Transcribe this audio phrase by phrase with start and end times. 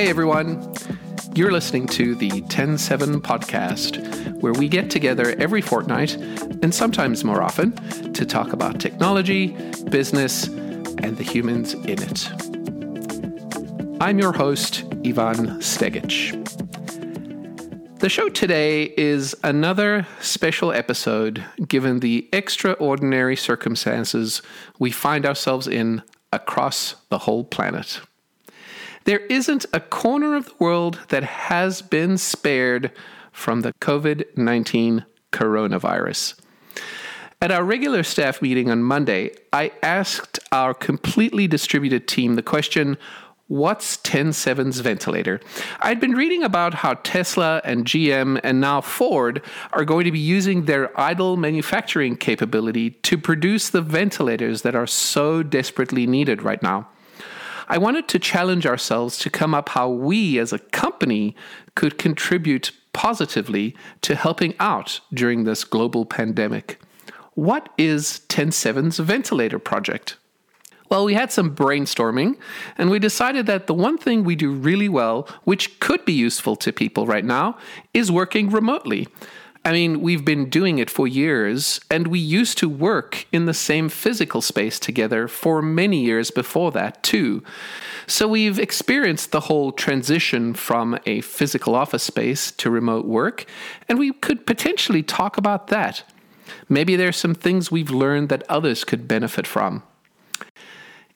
[0.00, 0.72] Hey everyone.
[1.34, 6.14] You're listening to the TEN7 podcast, where we get together every fortnight
[6.62, 7.72] and sometimes more often
[8.14, 9.48] to talk about technology,
[9.90, 12.30] business, and the humans in it.
[14.00, 16.32] I'm your host, Ivan Stegic.
[17.98, 24.40] The show today is another special episode given the extraordinary circumstances
[24.78, 28.00] we find ourselves in across the whole planet.
[29.04, 32.92] There isn't a corner of the world that has been spared
[33.32, 36.40] from the COVID 19 coronavirus.
[37.42, 42.98] At our regular staff meeting on Monday, I asked our completely distributed team the question
[43.50, 45.40] What's TEN7's ventilator?
[45.80, 50.20] I'd been reading about how Tesla and GM and now Ford are going to be
[50.20, 56.62] using their idle manufacturing capability to produce the ventilators that are so desperately needed right
[56.62, 56.86] now.
[57.70, 61.36] I wanted to challenge ourselves to come up how we as a company
[61.76, 66.80] could contribute positively to helping out during this global pandemic.
[67.34, 70.16] What is TEN7's ventilator project?
[70.88, 72.36] Well, we had some brainstorming
[72.76, 76.56] and we decided that the one thing we do really well, which could be useful
[76.56, 77.56] to people right now,
[77.94, 79.06] is working remotely.
[79.62, 83.52] I mean, we've been doing it for years, and we used to work in the
[83.52, 87.42] same physical space together for many years before that, too.
[88.06, 93.44] So we've experienced the whole transition from a physical office space to remote work,
[93.86, 96.04] and we could potentially talk about that.
[96.70, 99.82] Maybe there's some things we've learned that others could benefit from.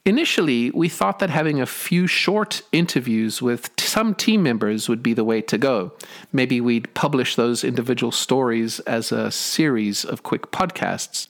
[0.04, 5.14] Initially, we thought that having a few short interviews with some team members would be
[5.14, 5.92] the way to go.
[6.32, 11.28] Maybe we'd publish those individual stories as a series of quick podcasts.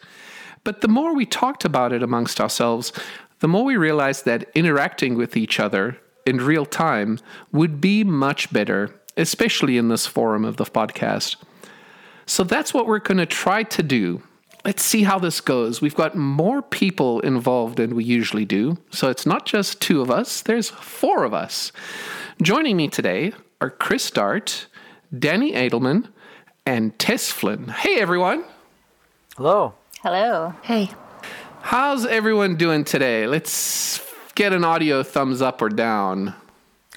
[0.64, 2.90] But the more we talked about it amongst ourselves,
[3.40, 7.18] the more we realized that interacting with each other in real time
[7.52, 11.36] would be much better, especially in this forum of the podcast.
[12.24, 14.22] So that's what we're going to try to do
[14.64, 15.80] let's see how this goes.
[15.80, 18.78] We've got more people involved than we usually do.
[18.90, 21.70] So it's not just two of us, there's four of us.
[22.42, 24.66] Joining me today are Chris Dart,
[25.14, 26.08] Dani Adelman,
[26.66, 27.68] and Tess Flynn.
[27.68, 28.44] Hey, everyone.
[29.36, 29.74] Hello.
[30.02, 30.52] Hello.
[30.62, 30.90] Hey.
[31.62, 33.28] How's everyone doing today?
[33.28, 36.34] Let's get an audio thumbs up or down.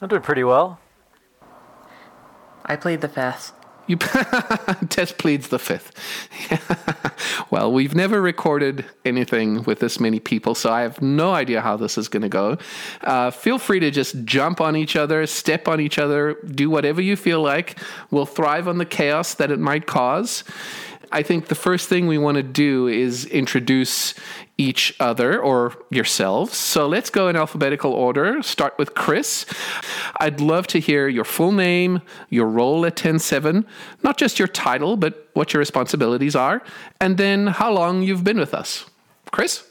[0.02, 0.80] I'm doing pretty well.
[2.66, 3.54] I played the fifth.
[3.88, 3.98] You
[5.18, 5.94] pleads the fifth.
[7.52, 11.78] well, we've never recorded anything with this many people, so I have no idea how
[11.78, 12.58] this is going to go.
[13.02, 17.02] Uh, feel free to just jump on each other, step on each other, do whatever
[17.02, 17.80] you feel like.
[18.12, 20.44] We'll thrive on the chaos that it might cause.
[21.12, 24.14] I think the first thing we want to do is introduce
[24.58, 26.58] each other or yourselves.
[26.58, 28.42] So let's go in alphabetical order.
[28.42, 29.46] Start with Chris.
[30.20, 33.66] I'd love to hear your full name, your role at TEN7,
[34.04, 36.64] not just your title, but what your responsibilities are,
[37.00, 38.86] and then how long you've been with us.
[39.32, 39.68] Chris?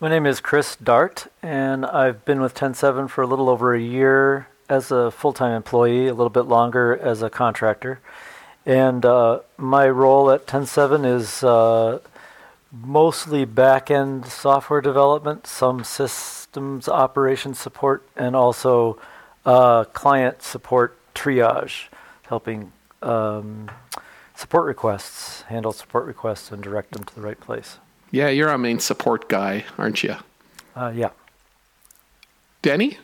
[0.00, 3.80] My name is Chris Dart, and I've been with TEN7 for a little over a
[3.80, 8.00] year as a full time employee, a little bit longer as a contractor.
[8.66, 12.00] And uh, my role at TEN7 is uh,
[12.84, 18.98] mostly back end software development, some systems operation support, and also
[19.44, 21.88] uh, client support triage,
[22.22, 22.72] helping
[23.02, 23.70] um,
[24.34, 27.78] support requests, handle support requests, and direct them to the right place.
[28.10, 30.16] Yeah, you're our main support guy, aren't you?
[30.74, 31.10] Uh, yeah.
[32.62, 32.98] Dani?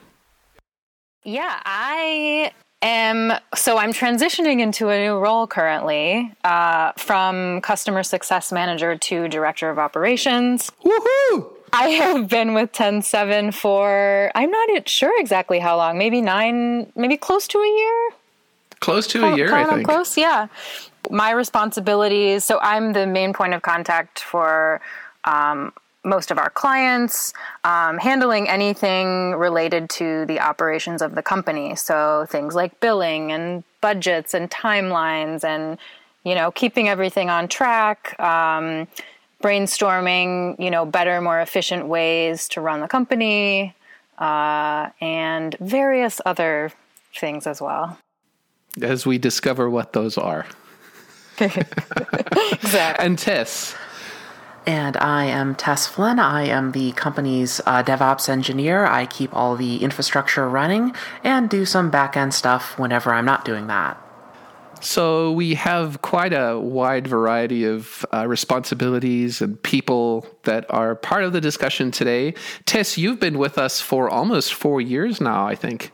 [1.24, 8.52] Yeah, I am so I'm transitioning into a new role currently uh, from customer success
[8.52, 10.70] manager to director of operations.
[10.84, 11.52] Woohoo!
[11.72, 17.16] I have been with TEN7 for I'm not sure exactly how long, maybe nine, maybe
[17.16, 18.10] close to a year.
[18.80, 19.86] Close to a year, I think.
[19.86, 20.48] Close, yeah.
[21.10, 22.44] My responsibilities.
[22.44, 24.80] So I'm the main point of contact for
[25.24, 25.72] um,
[26.04, 27.32] most of our clients,
[27.64, 31.76] um, handling anything related to the operations of the company.
[31.76, 35.78] So things like billing and budgets and timelines and,
[36.24, 38.88] you know, keeping everything on track, um,
[39.42, 43.74] brainstorming, you know, better, more efficient ways to run the company,
[44.18, 46.72] uh, and various other
[47.14, 47.98] things as well.
[48.80, 50.46] As we discover what those are.
[51.38, 53.04] exactly.
[53.04, 53.74] And Tess,
[54.66, 56.18] and I am Tess Flynn.
[56.18, 58.86] I am the company's uh, DevOps engineer.
[58.86, 60.94] I keep all the infrastructure running
[61.24, 63.98] and do some back end stuff whenever I'm not doing that.
[64.80, 71.22] So we have quite a wide variety of uh, responsibilities and people that are part
[71.22, 72.34] of the discussion today.
[72.66, 75.92] Tess, you've been with us for almost four years now, I think.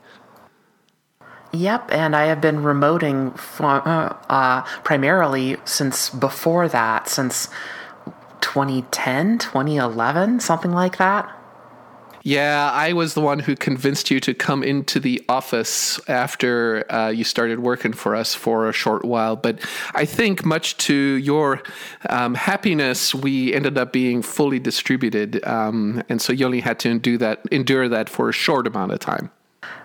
[1.52, 7.48] Yep, and I have been remoting uh, uh, primarily since before that, since
[8.40, 11.34] 2010, 2011, something like that.
[12.22, 17.08] Yeah, I was the one who convinced you to come into the office after uh,
[17.08, 19.36] you started working for us for a short while.
[19.36, 19.60] But
[19.94, 21.62] I think, much to your
[22.10, 26.98] um, happiness, we ended up being fully distributed, um, and so you only had to
[26.98, 29.30] do that, endure that for a short amount of time.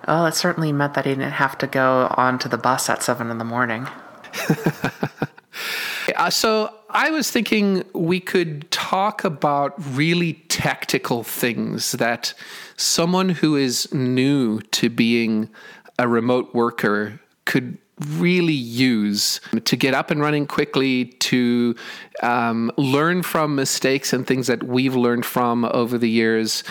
[0.07, 3.29] Well, it certainly meant that I didn't have to go onto the bus at seven
[3.31, 3.87] in the morning.
[6.15, 12.35] uh, so I was thinking we could talk about really tactical things that
[12.77, 15.49] someone who is new to being
[15.97, 17.79] a remote worker could
[18.17, 21.75] really use to get up and running quickly, to
[22.21, 26.63] um, learn from mistakes and things that we've learned from over the years.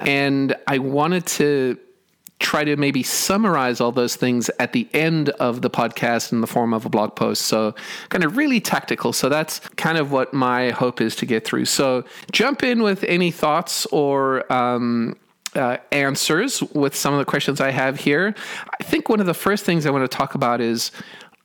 [0.00, 1.78] And I wanted to
[2.38, 6.46] try to maybe summarize all those things at the end of the podcast in the
[6.46, 7.42] form of a blog post.
[7.42, 7.74] So,
[8.08, 9.12] kind of really tactical.
[9.12, 11.64] So, that's kind of what my hope is to get through.
[11.64, 15.16] So, jump in with any thoughts or um,
[15.56, 18.34] uh, answers with some of the questions I have here.
[18.78, 20.92] I think one of the first things I want to talk about is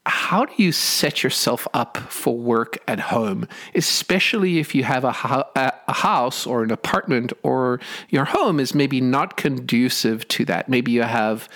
[0.06, 5.46] how do you set yourself up for work at home, especially if you have a,
[5.56, 10.68] a, house or an apartment or your home is maybe not conducive to that?
[10.68, 11.48] Maybe you have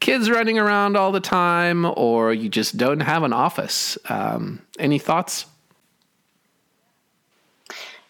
[0.00, 3.96] kids running around all the time or you just don't have an office.
[4.10, 5.46] Um, any thoughts?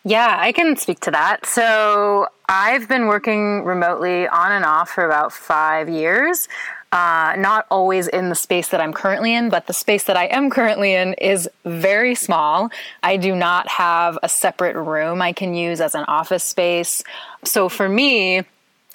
[0.04, 1.46] Yeah, I can speak to that.
[1.46, 6.48] So I've been working remotely on and off for about five years
[6.90, 10.24] uh, not always in the space that I'm currently in, but the space that I
[10.24, 12.70] am currently in is very small.
[13.02, 17.02] I do not have a separate room I can use as an office space.
[17.44, 18.42] So for me,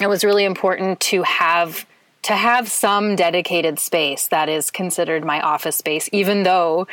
[0.01, 1.85] it was really important to have
[2.23, 6.87] to have some dedicated space that is considered my office space, even though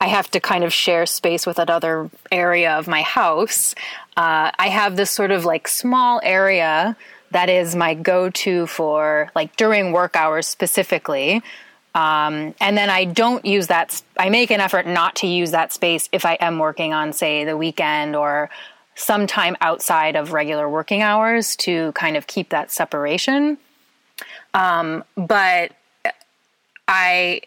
[0.00, 3.76] I have to kind of share space with another area of my house.
[4.16, 6.96] Uh, I have this sort of like small area
[7.32, 11.42] that is my go-to for like during work hours specifically.
[11.94, 15.74] Um, and then i don't use that i make an effort not to use that
[15.74, 18.48] space if i am working on say the weekend or
[18.94, 23.58] sometime outside of regular working hours to kind of keep that separation.
[24.54, 25.72] Um, but
[26.88, 27.40] i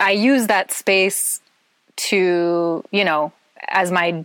[0.00, 1.40] i use that space
[1.94, 3.32] to you know
[3.68, 4.24] as my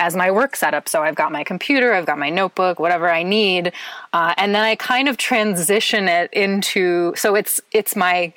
[0.00, 0.88] as my work setup.
[0.88, 3.72] So I've got my computer, I've got my notebook, whatever I need,
[4.12, 7.14] uh, and then I kind of transition it into.
[7.14, 8.32] So it's it's my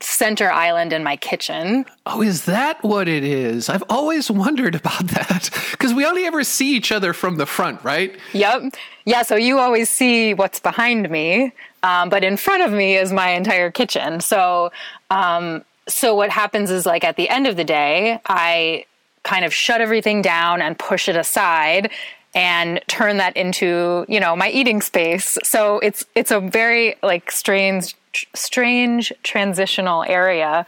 [0.00, 1.84] center island in my kitchen.
[2.06, 3.68] Oh, is that what it is?
[3.68, 7.82] I've always wondered about that because we only ever see each other from the front,
[7.84, 8.16] right?
[8.32, 8.74] Yep.
[9.04, 11.52] Yeah, so you always see what's behind me,
[11.84, 14.20] um, but in front of me is my entire kitchen.
[14.20, 14.72] So,
[15.10, 18.86] um, so what happens is like at the end of the day, I
[19.26, 21.90] kind of shut everything down and push it aside
[22.34, 25.36] and turn that into you know my eating space.
[25.42, 27.94] So it's it's a very like strange
[28.34, 30.64] strange transitional area.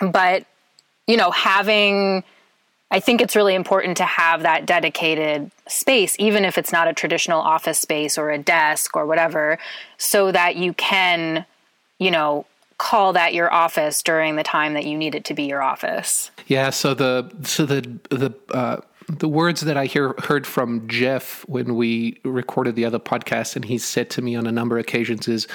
[0.00, 0.46] But
[1.06, 2.22] you know having
[2.90, 6.92] I think it's really important to have that dedicated space, even if it's not a
[6.92, 9.58] traditional office space or a desk or whatever,
[9.98, 11.44] so that you can,
[11.98, 12.46] you know,
[12.78, 16.30] call that your office during the time that you need it to be your office.
[16.46, 16.70] Yeah.
[16.70, 21.76] So the so the the uh, the words that I hear heard from Jeff when
[21.76, 25.28] we recorded the other podcast, and he said to me on a number of occasions,
[25.28, 25.46] is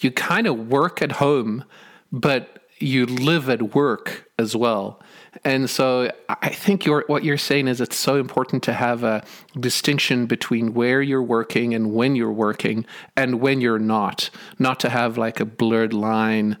[0.00, 1.64] you kind of work at home,
[2.12, 5.00] but you live at work as well.
[5.44, 9.22] And so I think what you're saying is it's so important to have a
[9.58, 12.84] distinction between where you're working and when you're working
[13.16, 16.56] and when you're not, not to have like a blurred line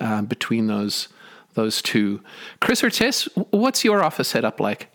[0.00, 1.08] uh, between those
[1.54, 2.22] those two.
[2.60, 4.88] Chris or Tess, what's your office setup like?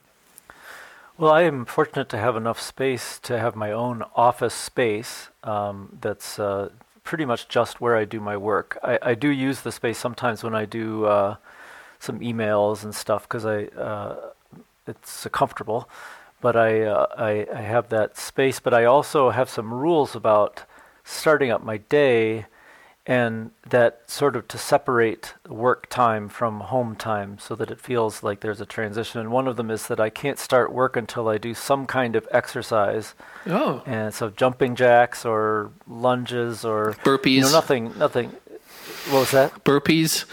[1.17, 5.97] Well, I am fortunate to have enough space to have my own office space um,
[6.01, 6.69] that's uh,
[7.03, 8.77] pretty much just where I do my work.
[8.83, 11.35] I, I do use the space sometimes when I do uh,
[11.99, 14.15] some emails and stuff because I uh,
[14.87, 15.89] it's uh, comfortable.
[16.39, 18.59] But I, uh, I I have that space.
[18.59, 20.63] But I also have some rules about
[21.03, 22.45] starting up my day,
[23.07, 28.21] and that sort of to separate work time from home time so that it feels
[28.21, 29.19] like there's a transition.
[29.19, 32.15] And one of them is that I can't start work until I do some kind
[32.15, 33.15] of exercise.
[33.47, 33.81] Oh.
[33.85, 37.35] And so jumping jacks or lunges or burpees.
[37.35, 38.31] You know, nothing, nothing.
[39.09, 39.63] What was that?
[39.63, 40.25] Burpees.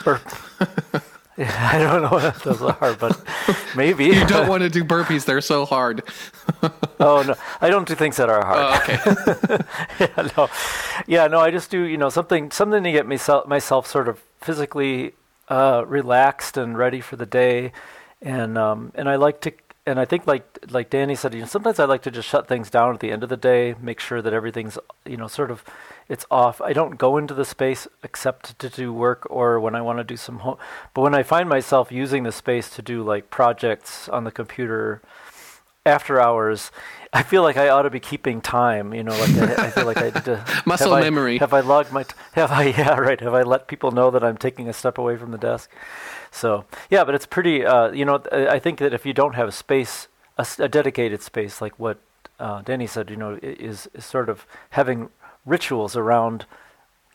[1.37, 3.21] Bur- I don't know what those are, but
[3.77, 4.07] maybe.
[4.07, 6.03] you don't want to do burpees, they're so hard.
[7.01, 7.35] oh, no.
[7.61, 8.81] I don't do things that are hard.
[8.89, 9.65] Oh, okay.
[10.01, 10.49] yeah, no.
[11.07, 14.23] Yeah, no, I just do, you know, something something to get myself, myself sort of
[14.41, 15.13] physically
[15.49, 17.73] uh, relaxed and ready for the day.
[18.23, 19.53] And um, and I like to
[19.87, 22.49] and I think like like Dani said, you know, sometimes I like to just shut
[22.49, 25.51] things down at the end of the day, make sure that everything's you know sort
[25.51, 25.65] of
[26.09, 26.61] it's off.
[26.61, 30.05] I don't go into the space except to do work or when I want to
[30.05, 30.59] do some home.
[30.93, 35.01] But when I find myself using the space to do like projects on the computer
[35.87, 36.71] after hours,
[37.13, 38.93] I feel like I ought to be keeping time.
[38.93, 41.37] You know, like I, I feel like I need to muscle have memory.
[41.37, 42.03] I, have I logged my?
[42.03, 42.65] T- have I?
[42.79, 43.21] Yeah, right.
[43.21, 45.71] Have I let people know that I'm taking a step away from the desk?
[46.31, 47.65] So yeah, but it's pretty.
[47.65, 51.23] Uh, you know, I think that if you don't have a space, a, a dedicated
[51.23, 51.99] space, like what
[52.39, 55.09] uh, Dani said, you know, is, is sort of having
[55.45, 56.47] rituals around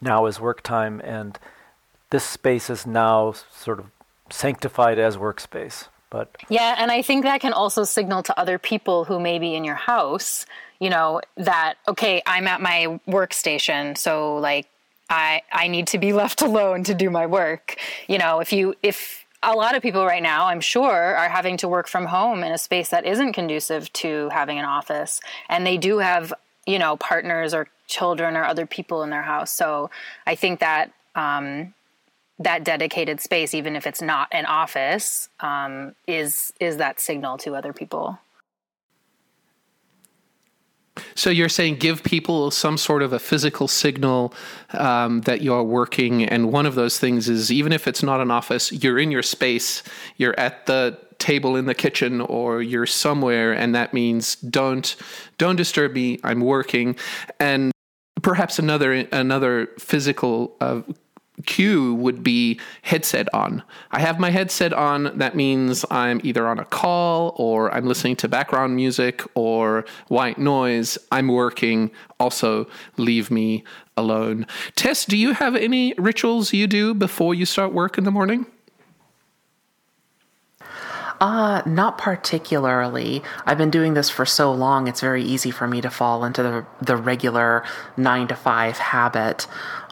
[0.01, 1.37] now is work time, and
[2.09, 3.87] this space is now sort of
[4.29, 5.87] sanctified as workspace.
[6.09, 9.53] But yeah, and I think that can also signal to other people who may be
[9.53, 10.45] in your house,
[10.79, 14.67] you know, that okay, I'm at my workstation, so like
[15.09, 17.77] I I need to be left alone to do my work.
[18.07, 21.57] You know, if you if a lot of people right now, I'm sure, are having
[21.57, 25.65] to work from home in a space that isn't conducive to having an office, and
[25.65, 26.33] they do have
[26.69, 29.51] you know partners or children or other people in their house.
[29.51, 29.89] So
[30.27, 31.73] I think that um,
[32.37, 37.55] that dedicated space, even if it's not an office, um, is is that signal to
[37.55, 38.19] other people.
[41.15, 44.33] So you're saying give people some sort of a physical signal
[44.73, 48.29] um, that you're working, and one of those things is even if it's not an
[48.29, 49.81] office, you're in your space,
[50.17, 54.95] you're at the table in the kitchen, or you're somewhere, and that means don't
[55.37, 56.19] don't disturb me.
[56.23, 56.95] I'm working,
[57.39, 57.71] and
[58.21, 60.81] perhaps another another physical uh,
[61.45, 63.63] cue would be headset on.
[63.91, 65.17] I have my headset on.
[65.17, 70.37] That means I'm either on a call or I'm listening to background music or white
[70.37, 70.97] noise.
[71.11, 71.91] I'm working.
[72.19, 73.63] Also, leave me
[73.95, 74.47] alone.
[74.75, 78.45] Tess, do you have any rituals you do before you start work in the morning?
[81.19, 83.21] Uh, not particularly.
[83.45, 86.41] I've been doing this for so long, it's very easy for me to fall into
[86.41, 87.65] the, the regular
[87.97, 89.45] nine to five habit.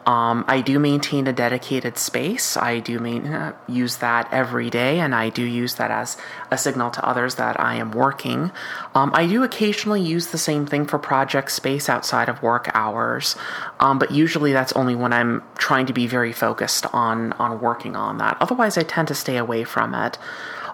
[0.05, 2.55] Um, I do maintain a dedicated space.
[2.55, 6.15] I do main, uh, use that every day, and I do use that as
[6.50, 8.53] a signal to others that I am working.
[8.96, 13.36] Um, I do occasionally use the same thing for project space outside of work hours,
[13.81, 17.98] um, but usually that's only when I'm trying to be very focused on on working
[17.98, 18.38] on that.
[18.39, 20.17] Otherwise, I tend to stay away from it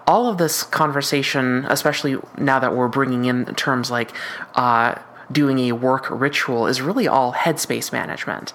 [0.06, 4.12] all of this conversation, especially now that we're bringing in terms like
[4.54, 4.96] uh,
[5.32, 8.52] doing a work ritual, is really all headspace management.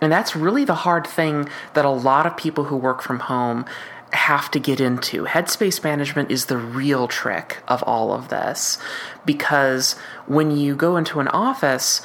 [0.00, 3.64] And that's really the hard thing that a lot of people who work from home
[4.12, 5.24] have to get into.
[5.24, 8.78] Headspace management is the real trick of all of this
[9.24, 9.94] because
[10.26, 12.02] when you go into an office,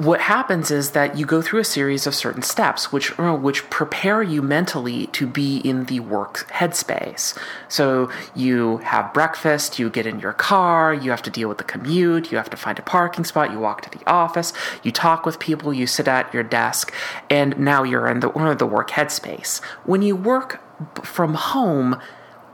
[0.00, 4.22] what happens is that you go through a series of certain steps which which prepare
[4.22, 7.36] you mentally to be in the work headspace.
[7.68, 11.64] So you have breakfast you get in your car you have to deal with the
[11.64, 15.26] commute you have to find a parking spot you walk to the office you talk
[15.26, 16.94] with people you sit at your desk
[17.28, 19.62] and now you're in the, the work headspace.
[19.84, 20.62] When you work
[21.04, 22.00] from home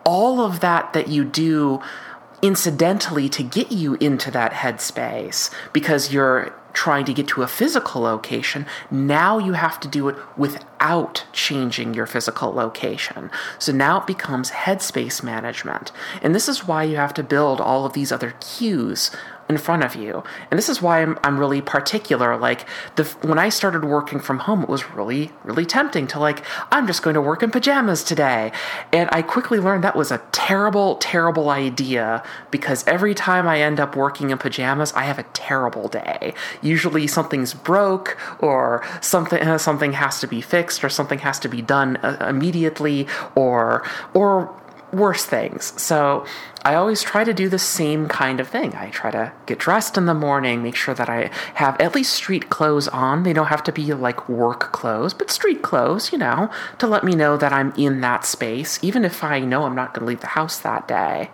[0.02, 1.80] all of that that you do
[2.42, 8.02] incidentally to get you into that headspace because you're trying to get to a physical
[8.02, 13.30] location, now you have to do it without changing your physical location.
[13.58, 15.90] So now it becomes headspace management.
[16.22, 19.10] And this is why you have to build all of these other cues
[19.48, 20.24] in front of you.
[20.50, 22.36] And this is why I'm, I'm really particular.
[22.36, 26.44] Like the when I started working from home, it was really really tempting to like
[26.72, 28.52] I'm just going to work in pajamas today.
[28.92, 33.78] And I quickly learned that was a terrible terrible idea because every time I end
[33.80, 36.34] up working in pajamas, I have a terrible day.
[36.62, 41.62] Usually something's broke or something something has to be fixed or something has to be
[41.62, 44.54] done uh, immediately or or
[44.96, 45.80] worse things.
[45.80, 46.24] So
[46.64, 48.74] I always try to do the same kind of thing.
[48.74, 52.12] I try to get dressed in the morning, make sure that I have at least
[52.12, 53.22] street clothes on.
[53.22, 57.04] They don't have to be like work clothes, but street clothes, you know, to let
[57.04, 60.08] me know that I'm in that space, even if I know I'm not going to
[60.08, 61.30] leave the house that day.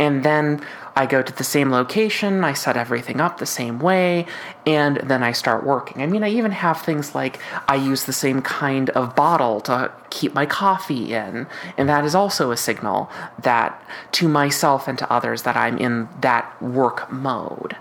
[0.00, 0.64] And then
[0.98, 4.26] I go to the same location, I set everything up the same way,
[4.66, 6.02] and then I start working.
[6.02, 7.38] I mean, I even have things like
[7.68, 12.16] I use the same kind of bottle to keep my coffee in, and that is
[12.16, 13.08] also a signal
[13.40, 13.80] that
[14.12, 17.76] to myself and to others that I'm in that work mode.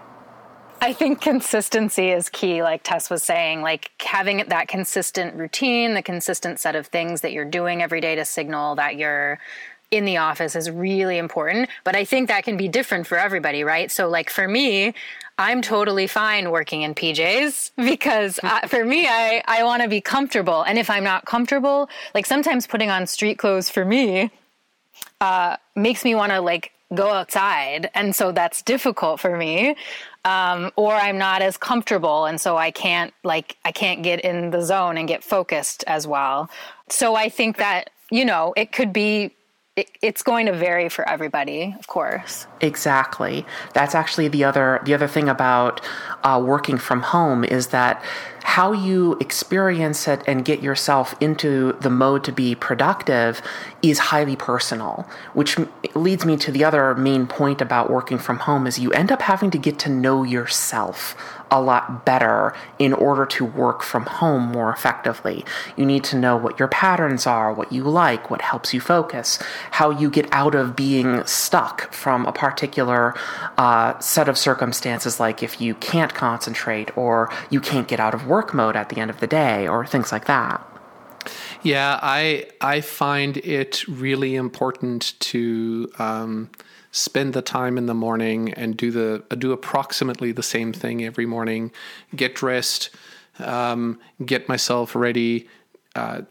[0.80, 6.04] I think consistency is key, like Tess was saying, like having that consistent routine, the
[6.04, 9.40] consistent set of things that you're doing every day to signal that you're
[9.92, 11.70] in the office is really important.
[11.84, 13.92] But I think that can be different for everybody, right?
[13.92, 14.94] So, like for me,
[15.38, 20.02] I'm totally fine working in PJs because uh, for me, I, I want to be
[20.02, 20.64] comfortable.
[20.64, 24.32] And if I'm not comfortable, like sometimes putting on street clothes for me
[25.22, 27.90] uh, makes me want to like go outside.
[27.94, 29.76] And so that's difficult for me.
[30.26, 32.26] Um, or I'm not as comfortable.
[32.26, 36.06] And so I can't like, I can't get in the zone and get focused as
[36.06, 36.50] well.
[36.90, 39.37] So I think that, you know, it could be
[40.02, 42.48] it's going to vary for everybody, of course.
[42.62, 43.46] Exactly.
[43.74, 45.82] That's actually the other the other thing about
[46.24, 48.04] uh, working from home is that
[48.48, 53.42] how you experience it and get yourself into the mode to be productive
[53.82, 55.58] is highly personal, which
[55.94, 59.22] leads me to the other main point about working from home is you end up
[59.22, 61.14] having to get to know yourself
[61.52, 65.46] a lot better in order to work from home more effectively.
[65.76, 69.40] You need to know what your patterns are, what you like, what helps you focus,
[69.72, 73.14] how you get out of being stuck from a particular
[73.58, 78.28] uh, set of circumstances, like if you can't concentrate or you can't get out of
[78.28, 80.66] work mode at the end of the day or things like that.
[81.64, 86.50] Yeah, I I find it really important to um,
[86.92, 91.26] spend the time in the morning and do the do approximately the same thing every
[91.26, 91.72] morning.
[92.16, 92.90] Get dressed,
[93.40, 95.48] um, get myself ready.
[95.96, 96.22] Uh,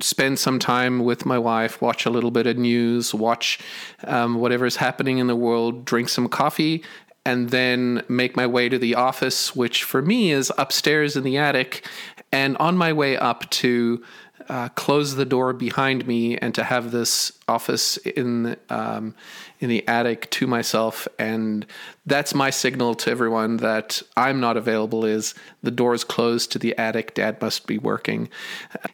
[0.00, 3.58] spend some time with my wife, watch a little bit of news, watch
[4.04, 6.84] um, whatever's happening in the world, drink some coffee,
[7.28, 11.36] and then make my way to the office, which for me is upstairs in the
[11.36, 11.86] attic.
[12.32, 14.02] And on my way up to
[14.48, 19.14] uh, close the door behind me and to have this office in um,
[19.60, 21.66] in the attic to myself and
[22.06, 26.76] that's my signal to everyone that I'm not available is the door's closed to the
[26.78, 28.28] attic dad must be working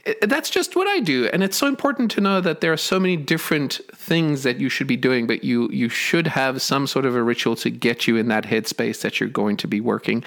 [0.07, 2.79] uh, that's just what I do and it's so important to know that there are
[2.79, 6.87] so many different things that you should be doing but you you should have some
[6.87, 9.81] sort of a ritual to get you in that headspace that you're going to be
[9.81, 10.25] working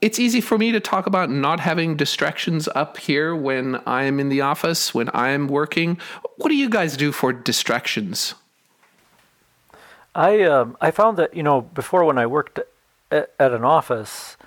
[0.00, 4.28] it's easy for me to talk about not having distractions up here when I'm in
[4.28, 5.98] the office, when I'm working.
[6.36, 8.34] What do you guys do for distractions?
[10.16, 12.58] I um, I found that you know before when I worked
[13.10, 14.38] at, at an office,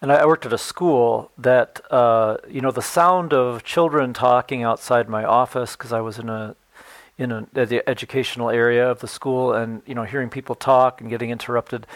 [0.00, 4.62] and I worked at a school that uh, you know the sound of children talking
[4.62, 6.56] outside my office because I was in a
[7.18, 11.10] in a, the educational area of the school, and you know hearing people talk and
[11.10, 11.86] getting interrupted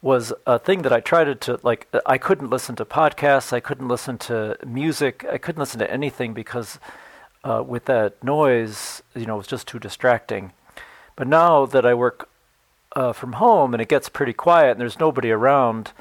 [0.00, 1.86] was a thing that I tried to like.
[2.04, 3.52] I couldn't listen to podcasts.
[3.52, 5.24] I couldn't listen to music.
[5.30, 6.80] I couldn't listen to anything because
[7.44, 10.52] uh, with that noise, you know, it was just too distracting.
[11.14, 12.28] But now that I work
[12.94, 15.92] uh, from home and it gets pretty quiet and there's nobody around,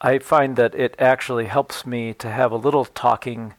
[0.00, 3.54] I find that it actually helps me to have a little talking.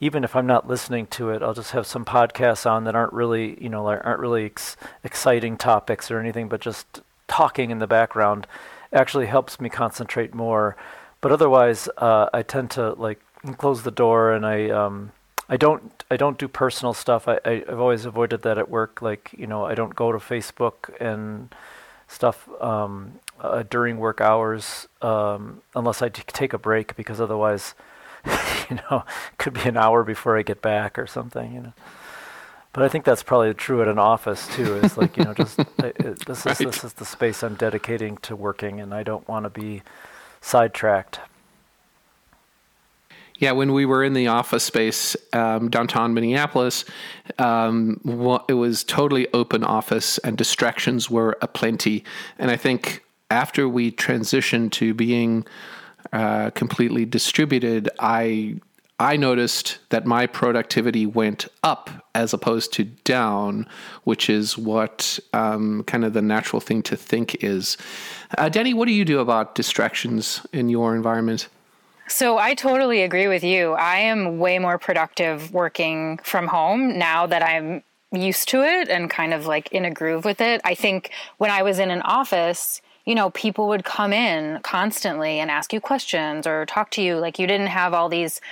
[0.00, 3.12] Even if I'm not listening to it, I'll just have some podcasts on that aren't
[3.12, 7.78] really, you know, like aren't really ex- exciting topics or anything, but just talking in
[7.78, 8.46] the background
[8.92, 10.76] actually helps me concentrate more.
[11.20, 13.20] But otherwise, uh, I tend to like
[13.58, 15.12] close the door and I um,
[15.48, 17.28] I don't I don't do personal stuff.
[17.28, 19.02] I, I have always avoided that at work.
[19.02, 21.54] Like you know, I don't go to Facebook and
[22.12, 27.74] stuff um, uh, during work hours um, unless I t- take a break because otherwise,
[28.70, 31.52] you know, it could be an hour before I get back or something.
[31.52, 31.72] You know.
[32.72, 34.76] But I think that's probably true at an office too.
[34.76, 36.58] Is like you know, just it, this right.
[36.60, 39.82] is this is the space I'm dedicating to working, and I don't want to be
[40.40, 41.20] sidetracked.
[43.42, 46.84] Yeah, when we were in the office space um, downtown Minneapolis,
[47.40, 48.00] um,
[48.48, 52.04] it was totally open office, and distractions were aplenty.
[52.38, 53.02] And I think
[53.32, 55.44] after we transitioned to being
[56.12, 58.60] uh, completely distributed, I
[59.00, 63.66] I noticed that my productivity went up as opposed to down,
[64.04, 67.76] which is what um, kind of the natural thing to think is.
[68.38, 71.48] Uh, Dani, what do you do about distractions in your environment?
[72.12, 73.72] So I totally agree with you.
[73.72, 79.08] I am way more productive working from home now that I'm used to it and
[79.08, 80.60] kind of like in a groove with it.
[80.62, 85.40] I think when I was in an office, you know, people would come in constantly
[85.40, 87.16] and ask you questions or talk to you.
[87.16, 88.42] Like you didn't have all these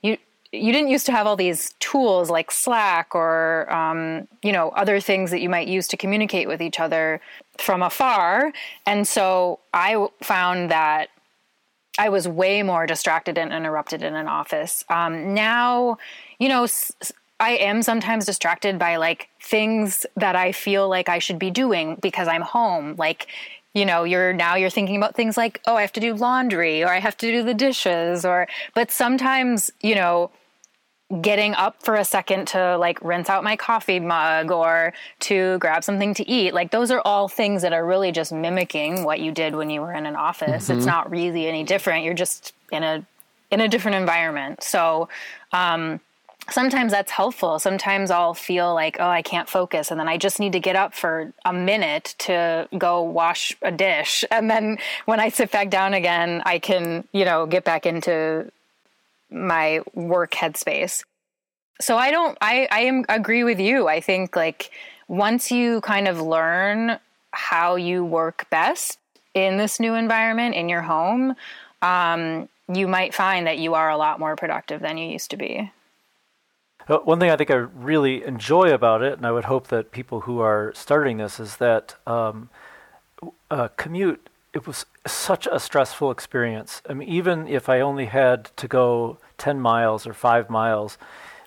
[0.00, 0.16] you
[0.50, 4.98] you didn't used to have all these tools like Slack or um, you know other
[4.98, 7.20] things that you might use to communicate with each other
[7.58, 8.50] from afar,
[8.86, 11.10] and so I found that
[11.98, 14.84] I was way more distracted and interrupted in an office.
[14.88, 15.98] Um, now,
[16.38, 16.66] you know,
[17.38, 21.96] I am sometimes distracted by like things that I feel like I should be doing
[21.96, 23.26] because I'm home, like
[23.72, 26.82] you know you're now you're thinking about things like oh i have to do laundry
[26.82, 30.30] or i have to do the dishes or but sometimes you know
[31.20, 35.82] getting up for a second to like rinse out my coffee mug or to grab
[35.82, 39.32] something to eat like those are all things that are really just mimicking what you
[39.32, 40.78] did when you were in an office mm-hmm.
[40.78, 43.04] it's not really any different you're just in a
[43.50, 45.08] in a different environment so
[45.52, 46.00] um
[46.48, 47.58] sometimes that's helpful.
[47.58, 49.90] Sometimes I'll feel like, oh, I can't focus.
[49.90, 53.70] And then I just need to get up for a minute to go wash a
[53.70, 54.24] dish.
[54.30, 58.50] And then when I sit back down again, I can, you know, get back into
[59.30, 61.04] my work headspace.
[61.80, 63.88] So I don't, I, I am, agree with you.
[63.88, 64.70] I think like
[65.08, 66.98] once you kind of learn
[67.32, 68.98] how you work best
[69.34, 71.34] in this new environment in your home,
[71.82, 75.36] um, you might find that you are a lot more productive than you used to
[75.36, 75.72] be.
[76.88, 79.92] Uh, one thing I think I really enjoy about it, and I would hope that
[79.92, 82.48] people who are starting this, is that um,
[83.50, 84.29] uh, commute.
[84.52, 86.82] It was such a stressful experience.
[86.88, 90.98] I mean, even if I only had to go ten miles or five miles,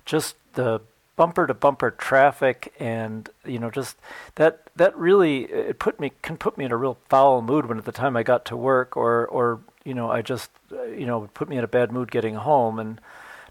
[0.05, 0.81] just the
[1.15, 3.97] bumper to bumper traffic and you know just
[4.35, 7.77] that that really it put me can put me in a real foul mood when
[7.77, 11.29] at the time I got to work or or you know I just you know
[11.33, 12.99] put me in a bad mood getting home and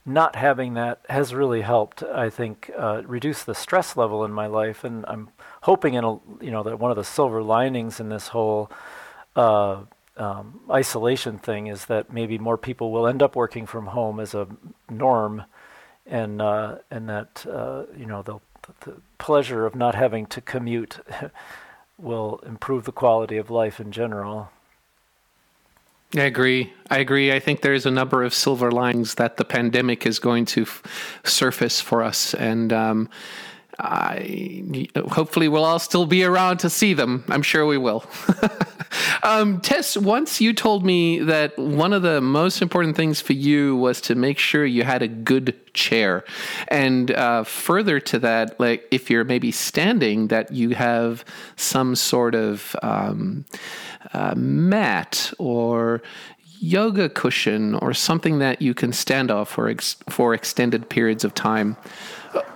[0.04, 2.02] not having that has really helped.
[2.02, 5.28] I think uh, reduce the stress level in my life, and I'm
[5.62, 8.70] hoping in a, you know that one of the silver linings in this whole
[9.36, 9.82] uh,
[10.16, 14.34] um, isolation thing is that maybe more people will end up working from home as
[14.34, 14.46] a
[14.90, 15.44] norm,
[16.06, 18.38] and uh, and that uh, you know the,
[18.80, 20.98] the pleasure of not having to commute
[21.98, 24.50] will improve the quality of life in general.
[26.14, 26.74] I agree.
[26.90, 27.32] I agree.
[27.32, 30.82] I think there's a number of silver linings that the pandemic is going to f-
[31.24, 33.08] surface for us, and um,
[33.78, 34.62] I
[35.10, 37.24] hopefully we'll all still be around to see them.
[37.28, 38.04] I'm sure we will.
[39.22, 43.76] um, Tess, once you told me that one of the most important things for you
[43.76, 46.24] was to make sure you had a good chair,
[46.68, 51.24] and uh, further to that, like if you're maybe standing, that you have
[51.56, 53.44] some sort of um,
[54.12, 56.02] uh, mat or
[56.60, 61.34] yoga cushion or something that you can stand off for ex- for extended periods of
[61.34, 61.76] time.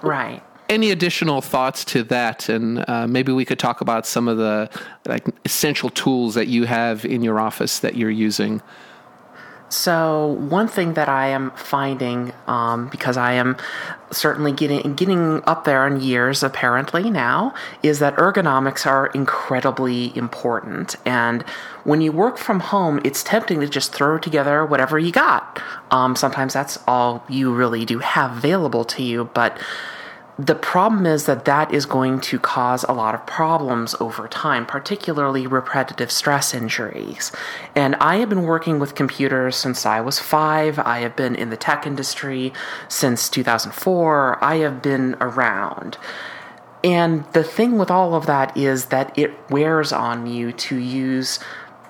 [0.03, 0.43] Right.
[0.69, 4.69] Any additional thoughts to that, and uh, maybe we could talk about some of the
[5.07, 8.61] like essential tools that you have in your office that you're using.
[9.69, 13.57] So one thing that I am finding, um, because I am
[14.13, 17.53] certainly getting getting up there in years apparently now,
[17.83, 20.95] is that ergonomics are incredibly important.
[21.05, 21.43] And
[21.83, 25.61] when you work from home, it's tempting to just throw together whatever you got.
[25.91, 29.59] Um, sometimes that's all you really do have available to you, but
[30.39, 34.67] the problem is that that is going to cause a lot of problems over time,
[34.67, 37.33] particularly repetitive stress injuries.
[37.75, 40.79] And I have been working with computers since I was five.
[40.79, 42.53] I have been in the tech industry
[42.87, 44.45] since 2004.
[44.45, 45.97] I have been around.
[46.85, 51.39] And the thing with all of that is that it wears on you to use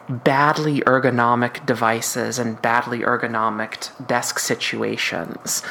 [0.09, 5.62] badly ergonomic devices and badly ergonomic desk situations.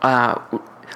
[0.00, 0.40] Uh,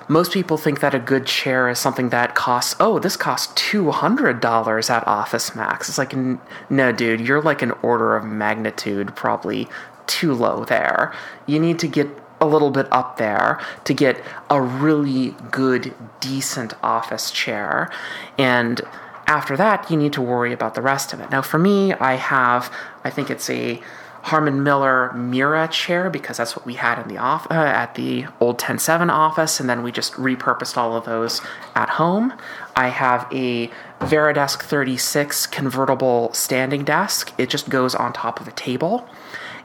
[0.08, 4.90] most people think that a good chair is something that costs, oh, this costs $200
[4.90, 5.88] at Office Max.
[5.88, 6.14] It's like,
[6.70, 9.68] no, dude, you're like an order of magnitude probably
[10.06, 11.12] too low there.
[11.46, 12.08] You need to get
[12.40, 17.90] a little bit up there to get a really good, decent office chair.
[18.38, 18.80] And
[19.26, 21.30] after that, you need to worry about the rest of it.
[21.30, 22.72] Now, for me, I have,
[23.04, 23.82] I think it's a
[24.22, 28.26] Herman Miller Mirra chair because that's what we had in the off uh, at the
[28.40, 31.40] old TEN7 office, and then we just repurposed all of those
[31.74, 32.32] at home.
[32.76, 37.32] I have a Varidesk 36 convertible standing desk.
[37.38, 39.08] It just goes on top of a table.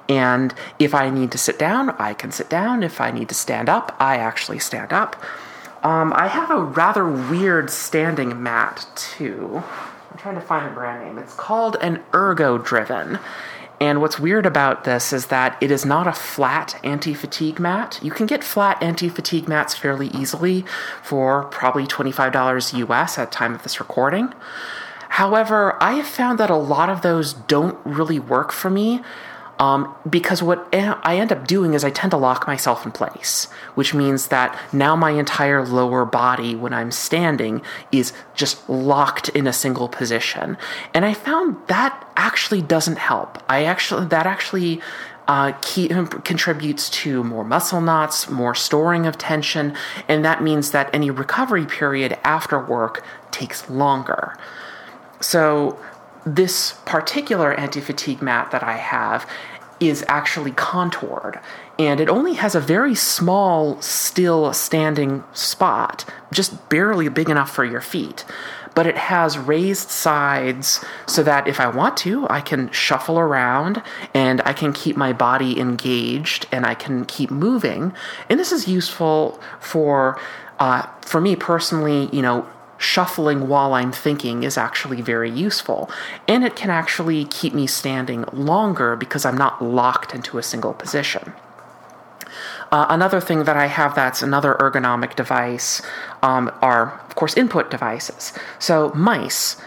[0.10, 2.84] And if I need to sit down, I can sit down.
[2.84, 5.16] If I need to stand up, I actually stand up.
[5.84, 9.64] Um, I have a rather weird standing mat too.
[10.12, 11.18] I'm trying to find a brand name.
[11.18, 13.20] It's called an Ergo Driven.
[13.84, 18.00] And what's weird about this is that it is not a flat anti fatigue mat.
[18.02, 20.64] You can get flat anti fatigue mats fairly easily
[21.02, 24.34] for probably $25 US at time of this recording.
[25.10, 29.02] However, I have found that a lot of those don't really work for me
[29.60, 33.46] um, because what I end up doing is I tend to lock myself in place,
[33.76, 37.62] which means that now my entire lower body, when I'm standing,
[37.92, 40.58] is just locked in a single position.
[40.94, 43.42] And I found that actually doesn't help.
[43.48, 44.82] I actually, that actually
[45.28, 49.76] uh, key, contributes to more muscle knots, more storing of tension,
[50.08, 54.36] and that means that any recovery period after work takes longer.
[55.22, 55.80] So,
[56.26, 59.28] this particular anti fatigue mat that I have
[59.80, 61.40] is actually contoured
[61.80, 67.66] and it only has a very small, still standing spot, just barely big enough for
[67.66, 68.26] your feet.
[68.76, 73.82] But it has raised sides so that if I want to, I can shuffle around
[74.14, 77.94] and I can keep my body engaged and I can keep moving.
[78.30, 80.20] And this is useful for,
[80.60, 85.90] uh, for me personally, you know, shuffling while I'm thinking is actually very useful.
[86.28, 90.74] And it can actually keep me standing longer because I'm not locked into a single
[90.74, 91.34] position.
[92.72, 95.82] Uh, another thing that I have that's another ergonomic device
[96.24, 98.34] um, are, of course, input devices.
[98.58, 99.58] So, mice.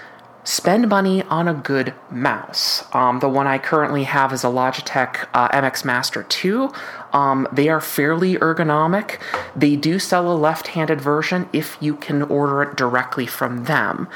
[0.46, 2.84] Spend money on a good mouse.
[2.94, 6.70] Um, the one I currently have is a Logitech uh, MX Master 2.
[7.12, 9.18] Um, they are fairly ergonomic.
[9.56, 14.06] They do sell a left handed version if you can order it directly from them.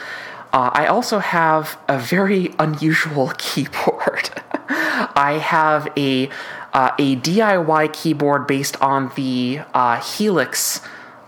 [0.53, 4.31] Uh, I also have a very unusual keyboard.
[4.69, 6.31] I have a
[6.73, 10.81] uh, a DIY keyboard based on the uh, Helix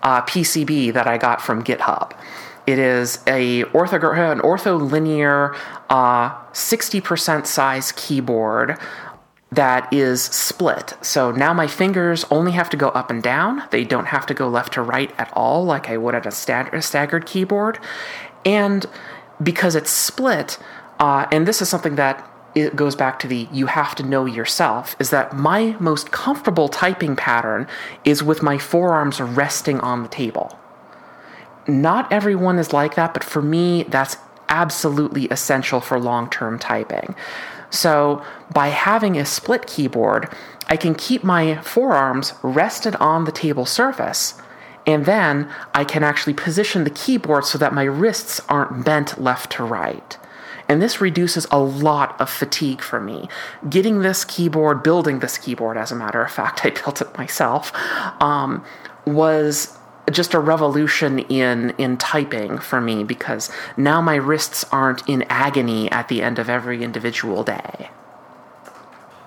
[0.04, 2.12] uh, PCB that I got from GitHub.
[2.66, 5.54] It is a ortho, an ortholinear
[5.90, 8.78] 60% uh, size keyboard
[9.50, 10.94] that is split.
[11.02, 13.64] So now my fingers only have to go up and down.
[13.70, 16.30] They don't have to go left to right at all, like I would at a,
[16.30, 17.78] stag- a staggered keyboard.
[18.46, 18.86] And
[19.42, 20.58] because it's split,
[20.98, 24.26] uh, and this is something that it goes back to the you have to know
[24.26, 27.66] yourself is that my most comfortable typing pattern
[28.04, 30.58] is with my forearms resting on the table.
[31.66, 34.16] Not everyone is like that, but for me, that's
[34.48, 37.14] absolutely essential for long term typing.
[37.70, 38.22] So,
[38.52, 40.28] by having a split keyboard,
[40.68, 44.34] I can keep my forearms rested on the table surface,
[44.86, 49.52] and then I can actually position the keyboard so that my wrists aren't bent left
[49.52, 50.18] to right.
[50.68, 53.28] And this reduces a lot of fatigue for me.
[53.68, 57.72] Getting this keyboard, building this keyboard, as a matter of fact, I built it myself,
[58.20, 58.64] um,
[59.06, 59.76] was
[60.12, 65.90] just a revolution in in typing for me because now my wrists aren't in agony
[65.90, 67.90] at the end of every individual day.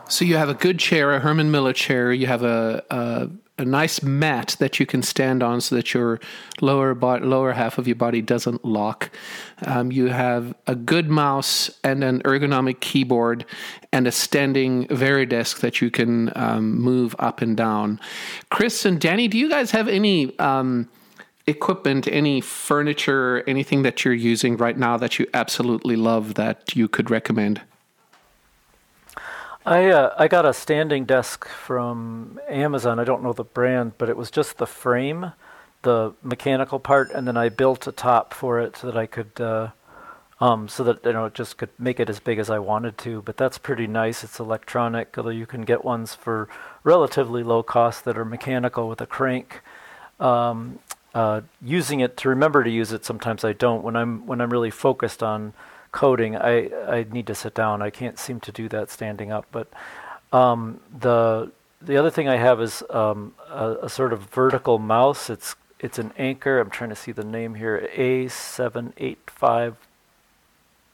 [0.08, 2.14] So you have a good chair, a Herman Miller chair.
[2.14, 6.20] You have a, a a nice mat that you can stand on so that your
[6.60, 9.10] lower bo- lower half of your body doesn't lock.
[9.66, 13.46] Um, you have a good mouse and an ergonomic keyboard
[13.94, 18.00] and a standing Varidesk that you can um, move up and down.
[18.50, 20.90] Chris and Dani, do you guys have any um,
[21.48, 26.90] equipment, any furniture, anything that you're using right now that you absolutely love that you
[26.90, 27.62] could recommend?
[29.66, 33.00] I uh, I got a standing desk from Amazon.
[33.00, 35.32] I don't know the brand, but it was just the frame,
[35.82, 39.42] the mechanical part, and then I built a top for it so that I could,
[39.42, 39.70] uh,
[40.40, 43.00] um, so that you know, it just could make it as big as I wanted
[43.00, 43.24] to.
[43.24, 44.24] But that's pretty nice.
[44.24, 46.48] It's electronic, although you can get ones for
[46.84, 49.62] relatively low cost that are mechanical with a crank.
[50.20, 50.78] Um,
[51.16, 53.04] uh, using it to remember to use it.
[53.04, 55.54] Sometimes I don't when I'm when I'm really focused on
[55.96, 57.82] coding, I, I need to sit down.
[57.82, 59.46] I can't seem to do that standing up.
[59.52, 59.68] But
[60.34, 65.30] um, the the other thing I have is um, a, a, sort of vertical mouse.
[65.30, 66.60] It's it's an Anker.
[66.60, 67.90] I'm trying to see the name here.
[67.96, 69.78] A seven eight five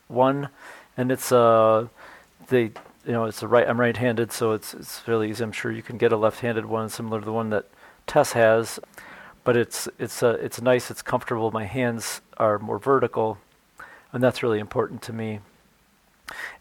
[0.08, 0.50] one,
[0.96, 1.88] and it's a uh,
[2.50, 2.72] the
[3.06, 3.68] you know it's a right.
[3.68, 5.44] I'm right-handed, so it's it's really easy.
[5.44, 7.66] I'm sure you can get a left-handed one similar to the one that
[8.06, 8.80] Tess has,
[9.44, 10.92] but it's it's a uh, it's nice.
[10.92, 11.50] It's comfortable.
[11.50, 13.40] My hands are more vertical
[14.14, 15.40] and that's really important to me.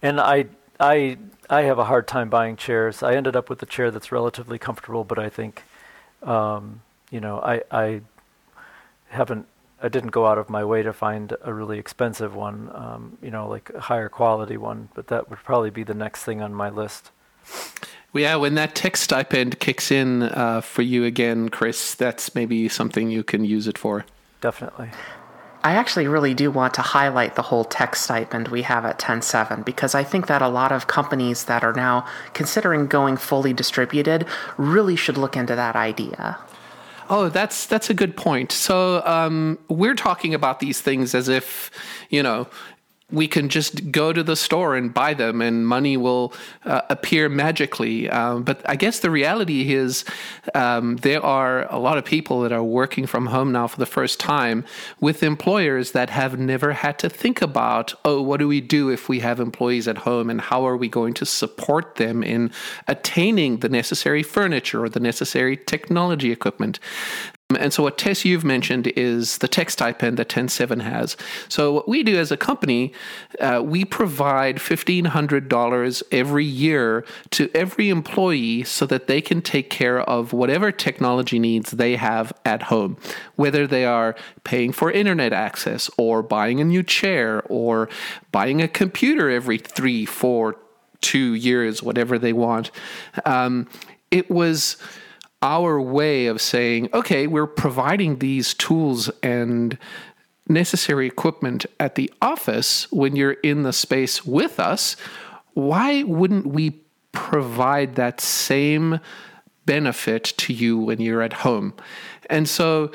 [0.03, 0.47] And I
[0.79, 3.03] I I have a hard time buying chairs.
[3.03, 5.63] I ended up with a chair that's relatively comfortable, but I think
[6.23, 8.01] um, you know I I
[9.09, 9.47] haven't
[9.83, 13.31] I didn't go out of my way to find a really expensive one, um, you
[13.31, 14.91] know, like a higher quality one.
[14.95, 17.11] But that would probably be the next thing on my list.
[18.13, 23.11] Yeah, when that tech stipend kicks in uh, for you again, Chris, that's maybe something
[23.11, 24.05] you can use it for.
[24.41, 24.91] Definitely.
[25.62, 29.64] I actually really do want to highlight the whole tech stipend we have at TEN7
[29.64, 34.27] because I think that a lot of companies that are now considering going fully distributed
[34.57, 36.38] really should look into that idea.
[37.11, 38.53] Oh, that's that's a good point.
[38.53, 41.70] So um, we're talking about these things as if
[42.09, 42.46] you know
[43.12, 46.33] we can just go to the store and buy them and money will
[46.64, 48.09] uh, appear magically.
[48.11, 50.05] Um, but I guess the reality is
[50.55, 53.87] um, there are a lot of people that are working from home now for the
[53.87, 54.64] first time
[55.01, 59.09] with employers that have never had to think about, oh, what do we do if
[59.09, 62.51] we have employees at home and how are we going to support them in
[62.88, 66.79] attaining the necessary furniture or the necessary technology equipment?
[67.59, 71.17] And so, what Tess you've mentioned is the tech stipend that TEN7 has.
[71.49, 72.93] So, what we do as a company,
[73.41, 80.01] uh, we provide $1,500 every year to every employee so that they can take care
[80.01, 82.97] of whatever technology needs they have at home,
[83.37, 87.89] whether they are paying for internet access or buying a new chair or
[88.33, 90.57] buying a computer every three, four,
[91.01, 92.71] two years, whatever they want.
[93.25, 93.69] Um,
[94.11, 94.77] it was
[95.42, 99.79] our way of saying, okay, we're providing these tools and
[100.48, 104.96] necessary equipment at the office when you're in the space with us.
[105.55, 109.00] Why wouldn't we provide that same
[109.66, 111.74] benefit to you when you're at home?
[112.29, 112.92] And so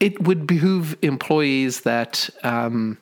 [0.00, 2.98] it would behoove employees that um,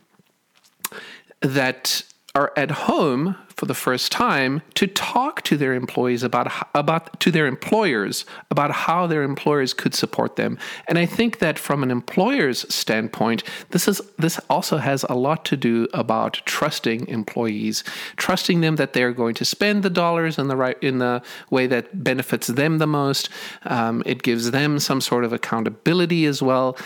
[1.40, 2.02] that
[2.34, 7.30] are at home for the first time to talk to their employees about about to
[7.30, 10.56] their employers about how their employers could support them.
[10.88, 15.44] And I think that from an employer's standpoint, this is this also has a lot
[15.46, 17.84] to do about trusting employees,
[18.16, 21.66] trusting them that they're going to spend the dollars in the right in the way
[21.66, 23.28] that benefits them the most.
[23.64, 26.78] Um, it gives them some sort of accountability as well,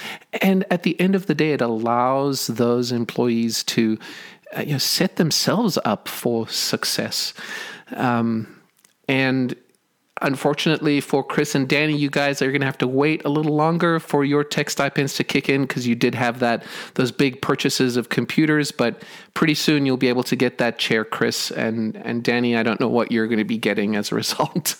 [0.42, 3.96] and at the end of the day, it allows those employees to
[4.60, 7.34] you know, set themselves up for success.
[7.94, 8.60] Um,
[9.08, 9.54] and
[10.22, 13.54] unfortunately for Chris and Dani, you guys are going to have to wait a little
[13.54, 16.64] longer for your tech stipends to kick in because you did have that
[16.94, 18.70] those big purchases of computers.
[18.70, 19.02] But
[19.34, 22.56] pretty soon you'll be able to get that chair, Chris and and Dani.
[22.56, 24.76] I don't know what you're going to be getting as a result.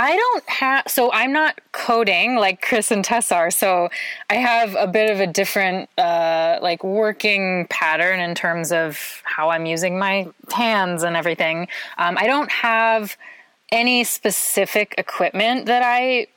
[0.00, 3.50] I don't have, so I'm not coding like Chris and Tess are.
[3.50, 3.90] So
[4.30, 9.50] I have a bit of a different, uh, like working pattern in terms of how
[9.50, 11.68] I'm using my hands and everything.
[11.98, 13.14] Um, I don't have
[13.70, 16.28] any specific equipment that I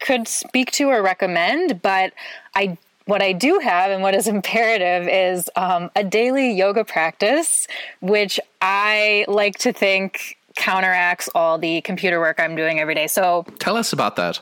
[0.00, 2.12] could speak to or recommend, but
[2.56, 7.68] I what I do have and what is imperative is um, a daily yoga practice,
[8.00, 13.06] which I like to think counteracts all the computer work I'm doing every day.
[13.06, 14.40] So tell us about that.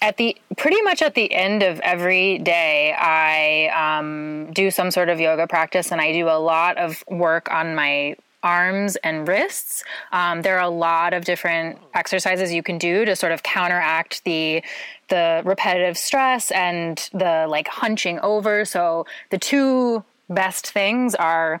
[0.00, 5.08] At the pretty much at the end of every day, I um, do some sort
[5.08, 9.84] of yoga practice, and I do a lot of work on my arms and wrists.
[10.10, 14.24] Um, there are a lot of different exercises you can do to sort of counteract
[14.24, 14.62] the
[15.08, 18.64] the repetitive stress and the like hunching over.
[18.64, 21.60] So the two best things are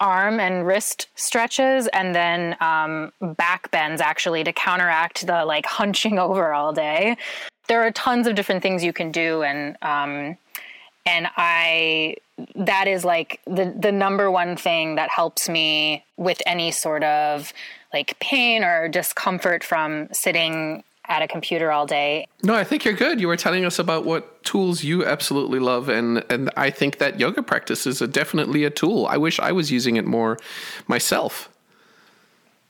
[0.00, 6.18] arm and wrist stretches and then um, back bends actually to counteract the like hunching
[6.18, 7.16] over all day.
[7.68, 10.36] There are tons of different things you can do and um,
[11.06, 12.16] and I
[12.54, 17.52] that is like the the number one thing that helps me with any sort of
[17.92, 22.26] like pain or discomfort from sitting at a computer all day.
[22.42, 23.20] No, I think you're good.
[23.20, 27.20] You were telling us about what tools you absolutely love, and and I think that
[27.20, 29.06] yoga practice is a, definitely a tool.
[29.06, 30.38] I wish I was using it more
[30.86, 31.50] myself.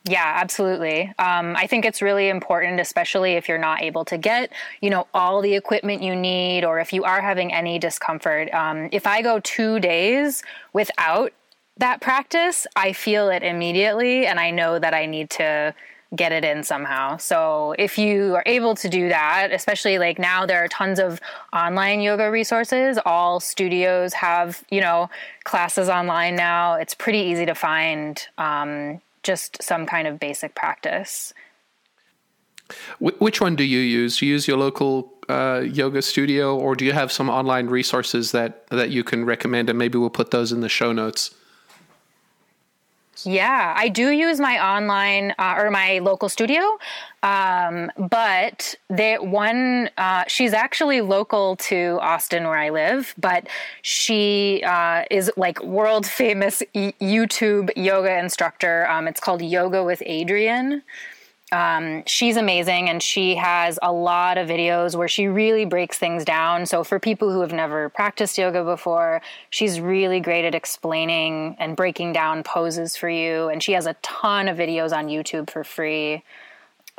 [0.05, 1.13] Yeah, absolutely.
[1.19, 4.51] Um, I think it's really important, especially if you're not able to get,
[4.81, 8.53] you know, all the equipment you need, or if you are having any discomfort.
[8.55, 11.35] Um, if I go two days without
[11.77, 15.75] that practice, I feel it immediately, and I know that I need to
[16.17, 17.17] get it in somehow.
[17.17, 21.21] So if you are able to do that, especially like now there are tons of
[21.53, 22.99] online yoga resources.
[23.07, 25.09] All studios have, you know,
[25.45, 26.75] classes online now.
[26.75, 31.33] It's pretty easy to find um, just some kind of basic practice.
[33.01, 34.19] Which one do you use?
[34.19, 38.31] Do you use your local uh, yoga studio, or do you have some online resources
[38.31, 39.69] that that you can recommend?
[39.69, 41.35] And maybe we'll put those in the show notes.
[43.25, 46.79] Yeah, I do use my online uh, or my local studio,
[47.23, 53.49] um, but the one uh, she's actually local to Austin where I live, but
[53.83, 58.89] she uh, is like world famous YouTube yoga instructor.
[58.89, 60.83] Um, it's called Yoga with Adriene
[61.53, 66.25] um, she's amazing and she has a lot of videos where she really breaks things
[66.25, 66.65] down.
[66.65, 71.77] So, for people who have never practiced yoga before, she's really great at explaining and
[71.77, 73.49] breaking down poses for you.
[73.49, 76.23] And she has a ton of videos on YouTube for free.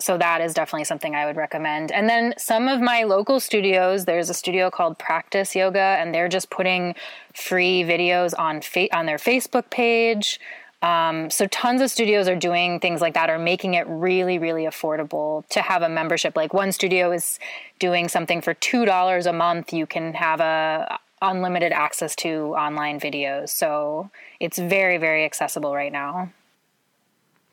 [0.02, 1.94] So, that is definitely something I would recommend.
[1.94, 6.28] And then, some of my local studios, there's a studio called Practice Yoga, and they're
[6.28, 6.95] just putting
[7.34, 10.41] free videos on, fa- on their Facebook page.
[10.82, 14.63] Um, so tons of studios are doing things like that, are making it really, really
[14.63, 16.36] affordable to have a membership.
[16.36, 17.39] Like one studio is
[17.79, 19.73] doing something for two dollars a month.
[19.73, 23.49] You can have a unlimited access to online videos.
[23.49, 24.09] So
[24.39, 26.32] it's very, very accessible right now.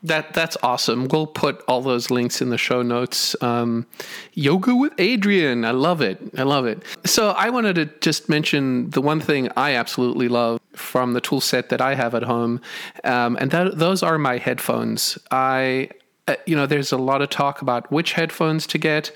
[0.03, 1.09] That that's awesome.
[1.09, 3.35] We'll put all those links in the show notes.
[3.43, 3.85] Um,
[4.33, 6.21] yoga with Adriene, I love it.
[6.39, 6.85] I love it.
[7.05, 11.41] So I wanted to just mention the one thing I absolutely love from the tool
[11.41, 12.61] set that I have at home,
[13.03, 15.19] um, and that those are my headphones.
[15.33, 15.91] I,
[16.29, 19.11] uh, you know, there's a lot of talk about which headphones to get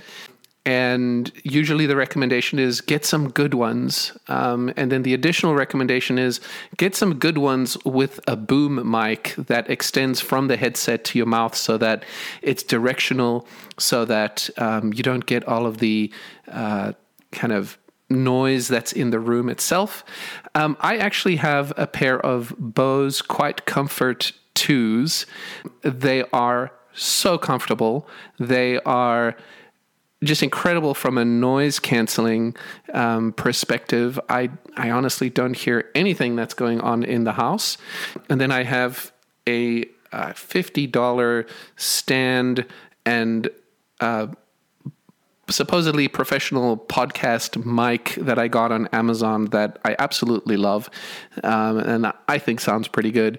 [0.65, 6.19] and usually the recommendation is get some good ones um, and then the additional recommendation
[6.19, 6.41] is
[6.77, 11.27] get some good ones with a boom mic that extends from the headset to your
[11.27, 12.05] mouth so that
[12.43, 13.47] it's directional
[13.79, 16.13] so that um, you don't get all of the
[16.49, 16.93] uh,
[17.33, 20.05] kind of noise that's in the room itself.
[20.55, 25.25] Um, i actually have a pair of Bose QuietComfort 2s
[25.83, 28.07] they are so comfortable.
[28.39, 29.37] They are
[30.23, 32.57] just incredible from a noise canceling
[32.93, 34.19] um, perspective.
[34.29, 37.79] I I honestly don't hear anything that's going on in the house,
[38.29, 39.13] and then I have
[39.49, 39.87] a
[40.35, 41.47] fifty dollar
[41.77, 42.67] stand
[43.05, 43.49] and.
[44.01, 44.29] Uh,
[45.49, 50.89] supposedly professional podcast mic that I got on Amazon that I absolutely love,
[51.43, 53.39] um, and I think sounds pretty good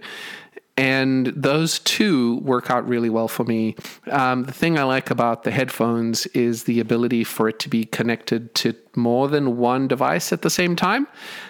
[0.76, 3.76] and those two work out really well for me.
[4.09, 7.86] Um, the thing I like about the headphones is the ability for it to be
[7.86, 11.07] connected to more than one device at the same time.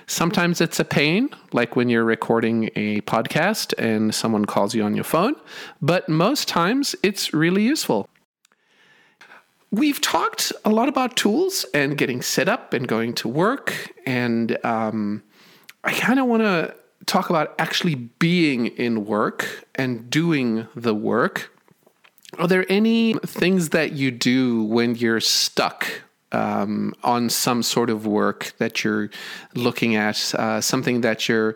[0.07, 4.93] Sometimes it's a pain, like when you're recording a podcast and someone calls you on
[4.93, 5.35] your phone,
[5.81, 8.09] but most times it's really useful.
[9.71, 13.73] We've talked a lot about tools and getting set up and going to work,
[14.05, 15.23] and um,
[15.83, 16.75] I kind of want to
[17.05, 21.51] talk about actually being in work and doing the work.
[22.37, 25.87] Are there any things that you do when you're stuck
[26.31, 29.11] um, on some sort of work that you're
[29.53, 31.55] looking at, uh, something that you're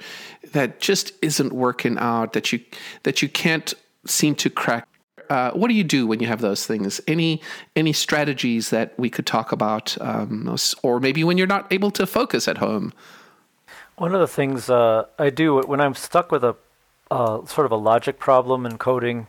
[0.51, 2.59] that just isn't working out, that you
[3.03, 3.73] that you can't
[4.05, 4.87] seem to crack?
[5.29, 7.01] Uh, what do you do when you have those things?
[7.07, 7.41] Any
[7.75, 12.05] any strategies that we could talk about, um, or maybe when you're not able to
[12.05, 12.93] focus at home?
[13.97, 16.55] One of the things uh, I do when I'm stuck with a
[17.09, 19.25] uh, sort of a logic problem in coding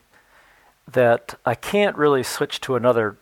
[0.87, 3.17] that I can't really switch to another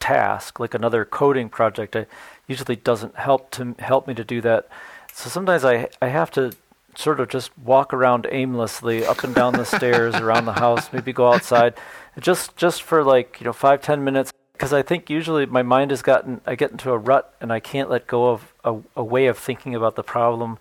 [0.00, 2.08] task, like another coding project, it
[2.46, 4.66] usually doesn't help to help me to do that.
[5.12, 6.52] So sometimes I I have to
[6.94, 11.12] sort of just walk around aimlessly up and down the stairs around the house, maybe
[11.12, 11.74] go outside,
[12.18, 15.90] just just for like you know five ten minutes because I think usually my mind
[15.90, 19.04] has gotten I get into a rut and I can't let go of a, a,
[19.04, 20.58] way of thinking about the problem.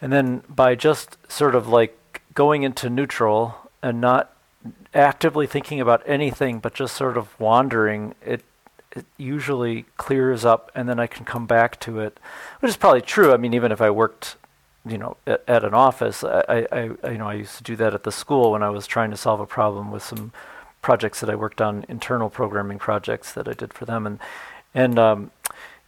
[0.00, 4.34] And then by just sort of like going into neutral and not
[4.92, 8.44] actively thinking about anything but just sort of wandering, it
[8.92, 12.18] it usually clears up and then I can come back to it,
[12.60, 13.32] which is probably true.
[13.32, 14.36] I mean, even if I worked,
[14.86, 16.66] you know, at, at an office, I, I,
[17.02, 19.10] I, you know, I used to do that at the school when I was trying
[19.10, 20.32] to solve a problem with some
[20.80, 24.18] projects that I worked on, internal programming projects that I did for them, and
[24.74, 25.30] and um,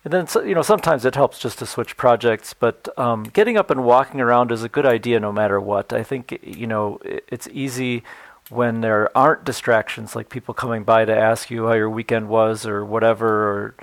[0.06, 3.72] and then you know sometimes it helps just to switch projects, but um, getting up
[3.72, 5.92] and walking around is a good idea no matter what.
[5.92, 8.04] I think you know it's easy
[8.48, 12.64] when there aren't distractions like people coming by to ask you how your weekend was
[12.64, 13.74] or whatever or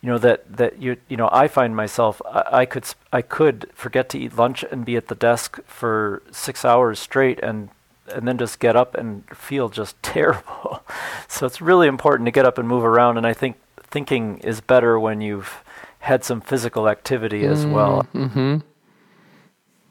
[0.00, 3.70] you know that that you you know I find myself I, I, could I could
[3.74, 7.68] forget to eat lunch and be at the desk for 6 hours straight and
[8.10, 10.82] and then just get up and feel just terrible.
[11.28, 13.18] so it's really important to get up and move around.
[13.18, 13.56] And I think
[13.90, 15.64] thinking is better when you've
[16.00, 18.06] had some physical activity as mm, well.
[18.14, 18.58] Mm-hmm.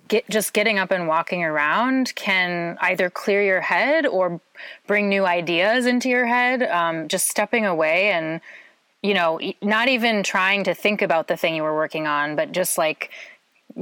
[0.08, 4.40] Get, just getting up and walking around can either clear your head or
[4.86, 6.64] bring new ideas into your head.
[6.64, 8.40] Um, just stepping away and,
[9.04, 12.54] you know, not even trying to think about the thing you were working on, but
[12.54, 13.12] just like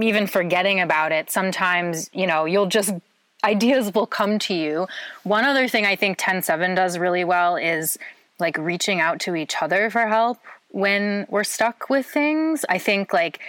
[0.01, 1.29] even forgetting about it.
[1.29, 2.93] Sometimes, you know, you'll just
[3.43, 4.87] ideas will come to you.
[5.23, 7.97] One other thing I think TEN7 does really well is
[8.39, 10.37] like reaching out to each other for help
[10.69, 12.65] when we're stuck with things.
[12.67, 13.39] I think like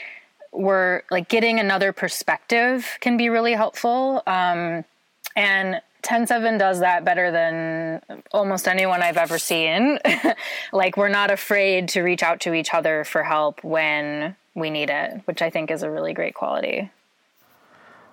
[0.52, 4.22] we're like getting another perspective can be really helpful.
[4.26, 4.84] Um,
[5.34, 9.98] and TEN7 does that better than almost anyone I've ever seen.
[10.72, 14.88] like we're not afraid to reach out to each other for help when we need
[14.88, 16.90] it, which I think is a really great quality.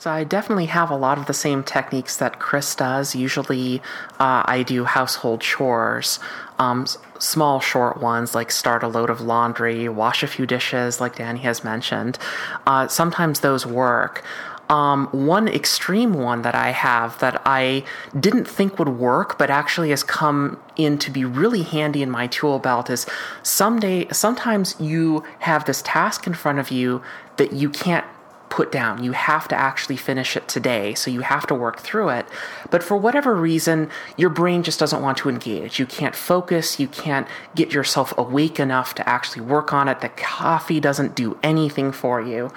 [0.03, 3.15] So I definitely have a lot of the same techniques that Chris does.
[3.15, 3.81] Usually,
[4.19, 6.19] uh, I do household chores,
[6.59, 6.85] um,
[7.19, 11.39] small, short ones like start a load of laundry, wash a few dishes, like Dani
[11.39, 12.19] has mentioned.
[12.67, 14.25] Uh, sometimes those work.
[14.69, 17.85] Um, one extreme one that I have that I
[18.19, 22.27] didn't think would work, but actually has come in to be really handy in my
[22.27, 23.05] tool belt is
[23.41, 27.01] someday, sometimes you have this task in front of you
[27.37, 28.05] that you can't
[28.53, 29.03] put down.
[29.03, 30.93] You have to actually finish it today.
[30.93, 32.27] So you have to work through it.
[32.69, 35.79] But for whatever reason, your brain just doesn't want to engage.
[35.79, 36.79] You can't focus.
[36.79, 40.01] You can't get yourself awake enough to actually work on it.
[40.01, 42.51] The coffee doesn't do anything for you.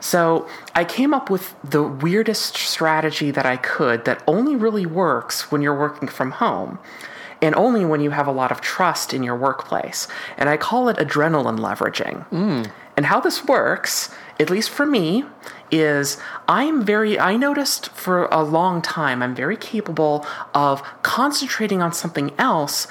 [0.00, 5.52] So I came up with the weirdest strategy that I could that only really works
[5.52, 6.78] when you're working from home
[7.42, 10.08] and only when you have a lot of trust in your workplace.
[10.38, 12.26] And I call it adrenaline leveraging.
[12.30, 12.70] Mm.
[12.96, 15.24] And how this works, at least for me,
[15.70, 16.18] is
[16.48, 22.32] I'm very, I noticed for a long time, I'm very capable of concentrating on something
[22.38, 22.86] else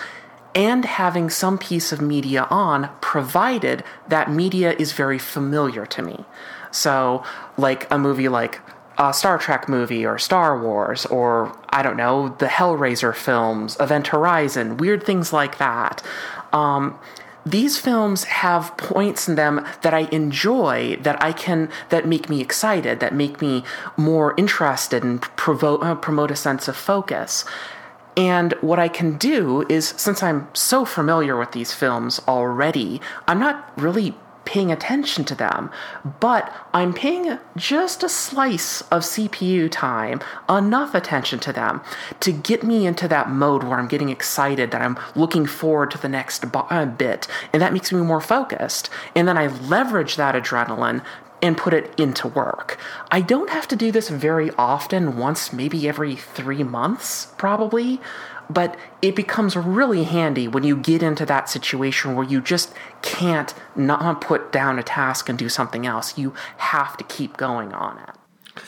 [0.53, 6.25] and having some piece of media on, provided that media is very familiar to me.
[6.71, 7.23] So,
[7.57, 8.61] like a movie like
[8.97, 14.07] a Star Trek movie or Star Wars or, I don't know, the Hellraiser films, Event
[14.07, 16.03] Horizon, weird things like that.
[16.53, 16.99] Um,
[17.45, 22.41] these films have points in them that I enjoy, that I can, that make me
[22.41, 23.63] excited, that make me
[23.97, 27.45] more interested and uh, promote a sense of focus.
[28.17, 33.39] And what I can do is, since I'm so familiar with these films already, I'm
[33.39, 34.15] not really
[34.45, 35.69] paying attention to them,
[36.19, 41.81] but I'm paying just a slice of CPU time, enough attention to them
[42.21, 45.97] to get me into that mode where I'm getting excited, that I'm looking forward to
[45.97, 48.89] the next uh, bit, and that makes me more focused.
[49.15, 51.03] And then I leverage that adrenaline
[51.41, 52.77] and put it into work.
[53.09, 57.99] I don't have to do this very often, once maybe every three months, probably,
[58.49, 63.53] but it becomes really handy when you get into that situation where you just can't
[63.75, 66.17] not put down a task and do something else.
[66.17, 68.63] You have to keep going on it.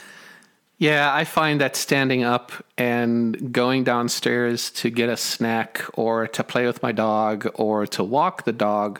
[0.79, 6.43] Yeah, I find that standing up and going downstairs to get a snack or to
[6.43, 8.99] play with my dog or to walk the dog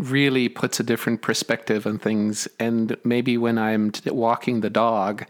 [0.00, 2.48] really puts a different perspective on things.
[2.58, 5.26] And maybe when I'm walking the dog,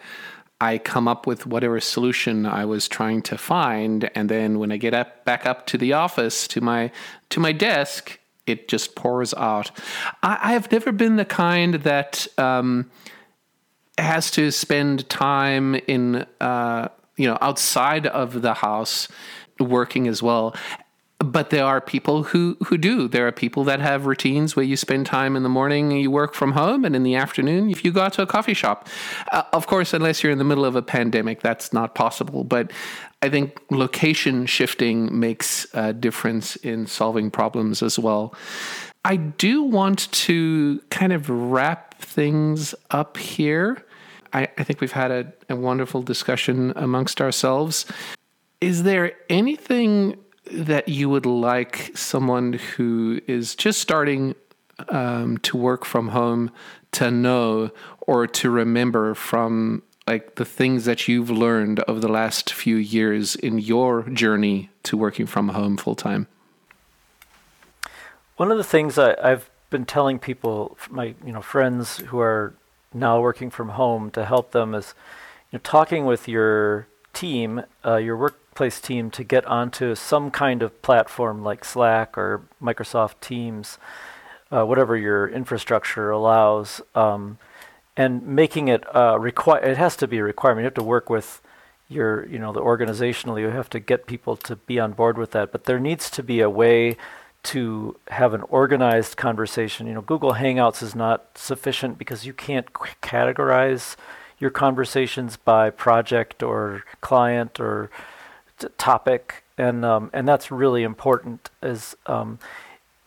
[0.61, 4.77] I come up with whatever solution I was trying to find, and then when I
[4.77, 6.91] get up back up to the office to my
[7.31, 9.71] to my desk, it just pours out.
[10.23, 12.91] I, have never been the kind that um,
[13.97, 19.09] has to spend time in uh, you know outside of the house
[19.59, 20.55] working as well
[21.23, 23.07] but there are people who who do.
[23.07, 26.35] There are people that have routines where you spend time in the morning, you work
[26.35, 28.89] from home, and in the afternoon, if you go out to a coffee shop.
[29.31, 32.43] Uh, of course, unless you're in the middle of a pandemic, that's not possible.
[32.43, 32.73] But
[33.23, 38.35] I think location shifting makes a difference in solving problems as well.
[39.05, 43.85] I do want to kind of wrap things up here.
[44.33, 47.85] I, I think we've had a, a wonderful discussion amongst ourselves.
[48.61, 50.17] Is there anything
[50.53, 54.35] that you would like someone who is just starting
[54.89, 56.51] um, to work from home
[56.93, 57.71] to know
[58.01, 63.37] or to remember from like the things that you've learned over the last few years
[63.37, 66.27] in your journey to working from home full time?
[68.37, 72.55] One of the things I, have been telling people, my you know friends who are
[72.93, 74.95] now working from home, to help them is
[75.53, 80.63] you know, talking with your team, uh, your work team to get onto some kind
[80.63, 83.79] of platform like Slack or Microsoft Teams,
[84.53, 87.39] uh, whatever your infrastructure allows, um,
[87.97, 89.63] and making it uh, require.
[89.63, 90.65] It has to be a requirement.
[90.65, 91.41] You have to work with
[91.89, 93.41] your, you know, the organizationally.
[93.41, 95.53] You have to get people to be on board with that.
[95.53, 96.97] But there needs to be a way
[97.43, 99.87] to have an organized conversation.
[99.87, 103.97] You know, Google Hangouts is not sufficient because you can't categorize
[104.39, 107.91] your conversations by project or client or
[108.79, 111.51] topic, and um, and that's really important.
[111.63, 112.39] Is um,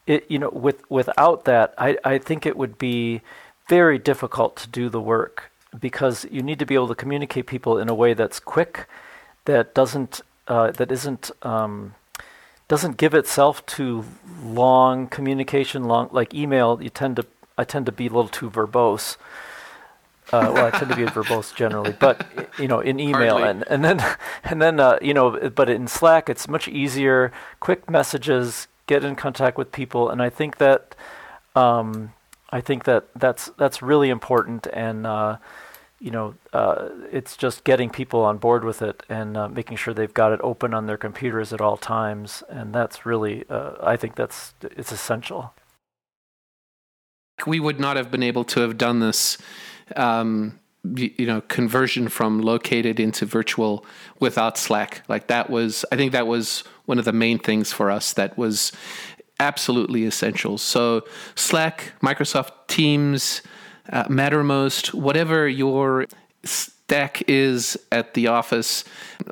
[0.08, 3.22] it you know with without that, I I think it would be
[3.70, 7.78] very difficult to do the work because you need to be able to communicate people
[7.78, 8.88] in a way that's quick,
[9.45, 11.95] that doesn't uh, that isn't um,
[12.68, 14.06] doesn't give itself to
[14.43, 16.82] long communication, long like email.
[16.82, 17.26] You tend to
[17.58, 19.18] I tend to be a little too verbose.
[20.34, 22.25] Uh, well, I tend to be verbose generally, but
[22.57, 23.49] you know, in email Hardly.
[23.49, 27.31] and and then and then uh, you know, but in Slack, it's much easier.
[27.59, 30.95] Quick messages, get in contact with people, and I think that
[31.55, 32.13] um,
[32.49, 35.38] I think that that's that's really important, and uh,
[35.99, 39.93] you know, uh, it's just getting people on board with it and uh, making sure
[39.93, 43.97] they've got it open on their computers at all times, and that's really, uh, I
[43.97, 45.53] think that's it's essential.
[47.45, 49.38] We would not have been able to have done this
[49.95, 50.59] um,
[50.95, 53.86] you know conversion from located into virtual
[54.19, 55.03] without slack.
[55.07, 58.38] Like that was i think that was one of the main things for us that
[58.38, 58.71] was
[59.39, 60.57] absolutely essential.
[60.57, 61.03] So
[61.36, 63.41] slack microsoft teams
[63.91, 66.05] uh, Mattermost, whatever your
[66.43, 68.84] stack is at the office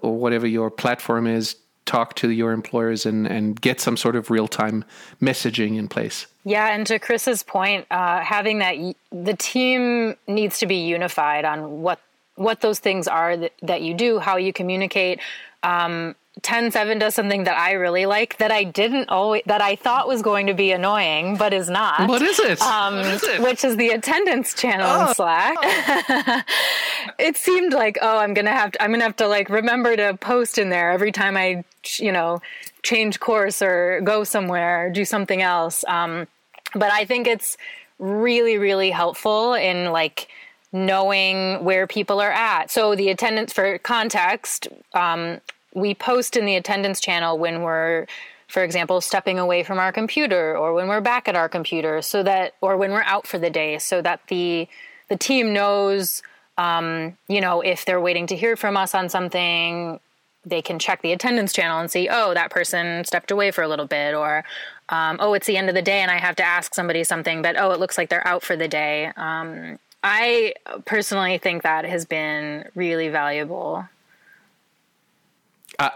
[0.02, 1.56] or whatever your platform is,
[1.92, 4.86] talk to your employers and, and get some sort of real time
[5.22, 6.26] messaging in place.
[6.46, 8.76] Yeah, and to Chris's point, uh, having that
[9.12, 12.00] the team needs to be unified on what
[12.36, 15.20] what those things are that, that you do, how you communicate.
[15.64, 20.08] Um, TEN7 does something that I really like that I didn't always that I thought
[20.08, 22.08] was going to be annoying but is not.
[22.08, 22.62] What is it?
[22.62, 23.42] Um, is it?
[23.42, 25.10] Which is the attendance channel oh.
[25.10, 25.58] in Slack.
[27.20, 30.18] it seemed like oh I'm gonna have to I'm gonna have to like remember to
[30.18, 31.64] post in there every time I
[31.98, 32.42] you know
[32.84, 35.86] change course or go somewhere or do something else.
[35.88, 36.28] Um,
[36.74, 37.58] but I think it's
[38.00, 40.28] really really helpful in like
[40.74, 42.72] knowing where people are at.
[42.72, 44.68] So the attendance for context.
[44.94, 45.40] Um,
[45.74, 48.06] we post in the attendance channel when we're
[48.48, 52.22] for example stepping away from our computer or when we're back at our computer so
[52.22, 54.68] that or when we're out for the day so that the
[55.10, 56.22] the team knows
[56.58, 60.00] um, you know if they're waiting to hear from us on something
[60.44, 63.68] they can check the attendance channel and see oh that person stepped away for a
[63.68, 64.44] little bit or
[64.90, 67.42] um, oh it's the end of the day and i have to ask somebody something
[67.42, 69.12] but oh it looks like they're out for the day.
[69.16, 70.54] Um, i
[70.86, 73.88] personally think that has been really valuable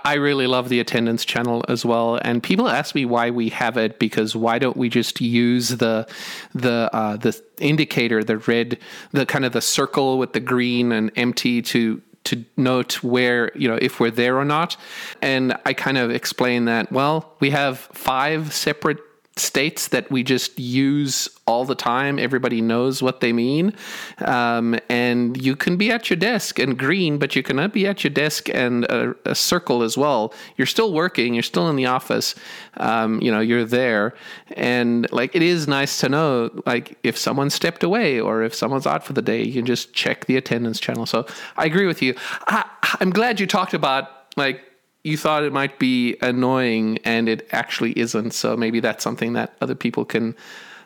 [0.04, 3.78] I really love the attendance channel as well, and people ask me why we have
[3.78, 6.08] it because why don't we just use the
[6.54, 8.80] the uh, the indicator, the red,
[9.12, 13.68] the kind of the circle with the green and empty to to note where you
[13.68, 14.78] know if we're there or not,
[15.22, 19.00] and I kind of explain that well we have five separate
[19.38, 22.18] states that we just use all the time.
[22.18, 23.74] Everybody knows what they mean.
[24.20, 28.04] Um, and you can be at your desk and green, but you cannot be at
[28.04, 30.34] your desk and a, a circle as well.
[30.56, 32.34] You're still working, you're still in the office,
[32.78, 34.14] um, you know, you're there.
[34.56, 38.88] And like, it is nice to know, like, if someone stepped away or if someone's
[38.88, 41.06] out for the day, you can just check the attendance channel.
[41.06, 41.26] So
[41.58, 42.16] I agree with you.
[42.48, 42.64] I,
[43.02, 44.62] I'm glad you talked about like
[45.06, 48.32] you thought it might be annoying and it actually isn't.
[48.32, 50.36] So maybe that's something that other people can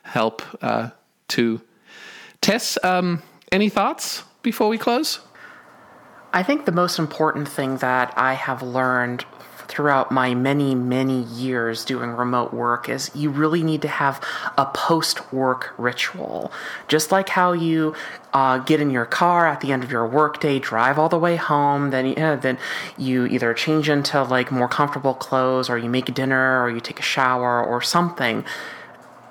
[0.04, 0.90] help uh,
[1.30, 1.62] to.
[2.42, 5.20] Tess, um, any thoughts before we close?
[6.34, 9.26] I think the most important thing that I have learned
[9.80, 14.22] throughout my many, many years doing remote work is you really need to have
[14.58, 16.52] a post work ritual.
[16.90, 17.96] Just like how you
[18.34, 21.38] uh, get in your car at the end of your workday, drive all the way
[21.38, 22.58] home, then, you then
[22.98, 27.00] you either change into like more comfortable clothes or you make dinner or you take
[27.00, 28.44] a shower or something.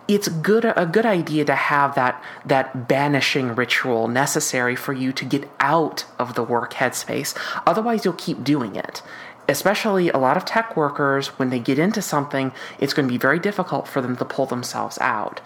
[0.09, 5.27] It's good a good idea to have that that banishing ritual necessary for you to
[5.27, 7.37] get out of the work headspace.
[7.67, 9.03] Otherwise you'll keep doing it
[9.49, 13.19] especially a lot of tech workers, when they get into something, it's going to be
[13.19, 15.41] very difficult for them to pull themselves out.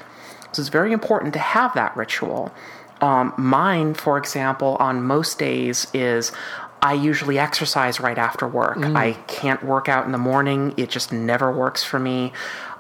[0.53, 2.53] So it's very important to have that ritual.
[3.01, 6.33] Um, mine, for example, on most days is
[6.83, 8.79] I usually exercise right after work.
[8.79, 8.97] Mm.
[8.97, 12.33] I can't work out in the morning, it just never works for me.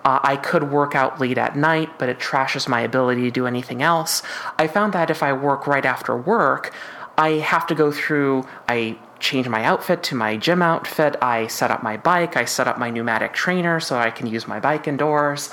[0.05, 3.47] Uh, I could work out late at night, but it trashes my ability to do
[3.47, 4.23] anything else.
[4.59, 6.75] I found that if I work right after work,
[7.17, 11.17] I have to go through, I change my outfit to my gym outfit.
[11.23, 12.37] I set up my bike.
[12.37, 15.51] I set up my pneumatic trainer so I can use my bike indoors.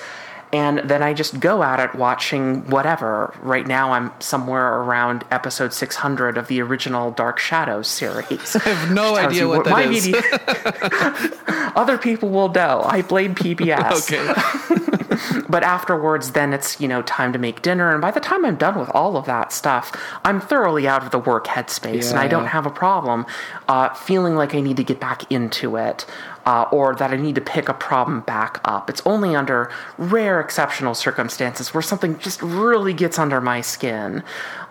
[0.52, 3.36] And then I just go at it watching whatever.
[3.42, 8.56] Right now, I'm somewhere around episode 600 of the original Dark Shadows series.
[8.66, 10.12] I have no idea what, what that is.
[11.76, 12.82] Other people will know.
[12.84, 14.12] I blame PBS.
[14.12, 15.06] okay.
[15.48, 17.92] But afterwards, then it's, you know, time to make dinner.
[17.92, 21.12] And by the time I'm done with all of that stuff, I'm thoroughly out of
[21.12, 22.10] the work headspace yeah.
[22.12, 23.26] and I don't have a problem
[23.68, 26.06] uh, feeling like I need to get back into it.
[26.46, 28.90] Uh, or that I need to pick a problem back up.
[28.90, 34.24] It's only under rare exceptional circumstances where something just really gets under my skin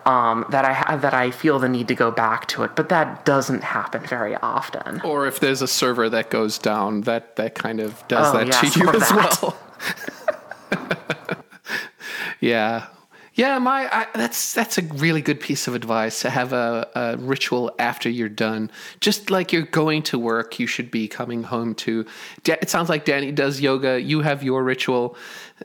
[0.08, 2.74] um, that I have that I feel the need to go back to it.
[2.74, 5.00] But that doesn't happen very often.
[5.02, 8.46] Or if there's a server that goes down, that that kind of does oh, that
[8.48, 9.38] yeah, to you as that.
[9.42, 9.56] well.
[12.40, 12.86] yeah.
[13.34, 17.16] Yeah, my I, that's that's a really good piece of advice to have a, a,
[17.18, 18.68] ritual after you're done.
[18.98, 22.04] Just like you're going to work, you should be coming home to.
[22.44, 24.00] It sounds like Dani does yoga.
[24.00, 25.16] You have your ritual,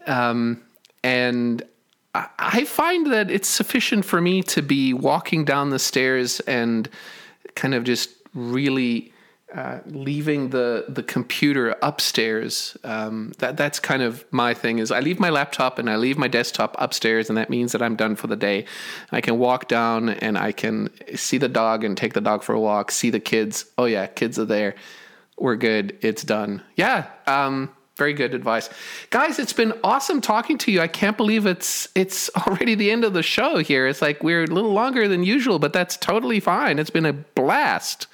[0.05, 0.61] um,
[1.03, 1.63] and
[2.13, 6.87] I, I find that it's sufficient for me to be walking down the stairs and
[7.55, 9.12] kind of just really
[9.53, 12.75] uh, leaving the the computer upstairs.
[12.83, 14.79] Um, that that's kind of my thing.
[14.79, 17.81] Is I leave my laptop and I leave my desktop upstairs, and that means that
[17.81, 18.65] I'm done for the day.
[19.11, 22.53] I can walk down and I can see the dog and take the dog for
[22.53, 22.91] a walk.
[22.91, 23.65] See the kids.
[23.77, 24.75] Oh yeah, kids are there.
[25.37, 25.97] We're good.
[26.01, 26.61] It's done.
[26.75, 27.07] Yeah.
[27.27, 28.69] Um, Very good advice.
[29.11, 30.81] Guys, it's been awesome talking to you.
[30.81, 33.85] I can't believe it's it's already the end of the show here.
[33.85, 36.79] It's like we're a little longer than usual, but that's totally fine.
[36.79, 38.07] It's been a blast.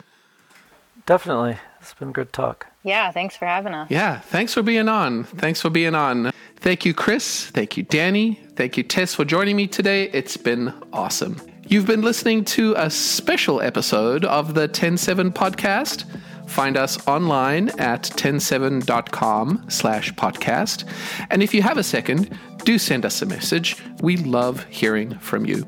[1.10, 1.58] Definitely.
[1.82, 2.68] It's been good talk.
[2.84, 3.90] Yeah, thanks for having us.
[3.90, 5.24] Yeah, thanks for being on.
[5.24, 6.32] Thanks for being on.
[6.58, 7.48] Thank you, Chris.
[7.48, 8.38] Thank you, Dani.
[8.56, 10.12] Thank you, Tess, for joining me today.
[10.12, 11.42] It's been awesome.
[11.66, 16.06] You've been listening to a special episode of the TEN7 podcast.
[16.48, 20.88] Find us online at TEN7.com slash podcast.
[21.32, 23.78] And if you have a second, do send us a message.
[24.04, 25.66] We love hearing from you.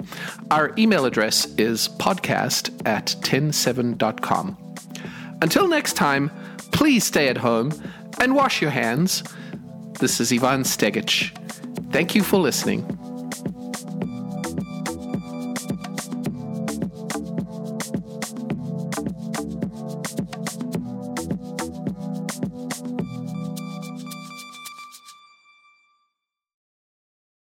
[0.51, 4.67] Our email address is podcast at TEN7.com.
[5.41, 6.29] Until next time,
[6.71, 7.71] please stay at home
[8.19, 9.23] and wash your hands.
[9.99, 11.35] This is Ivan Stegic.
[11.91, 12.85] Thank you for listening.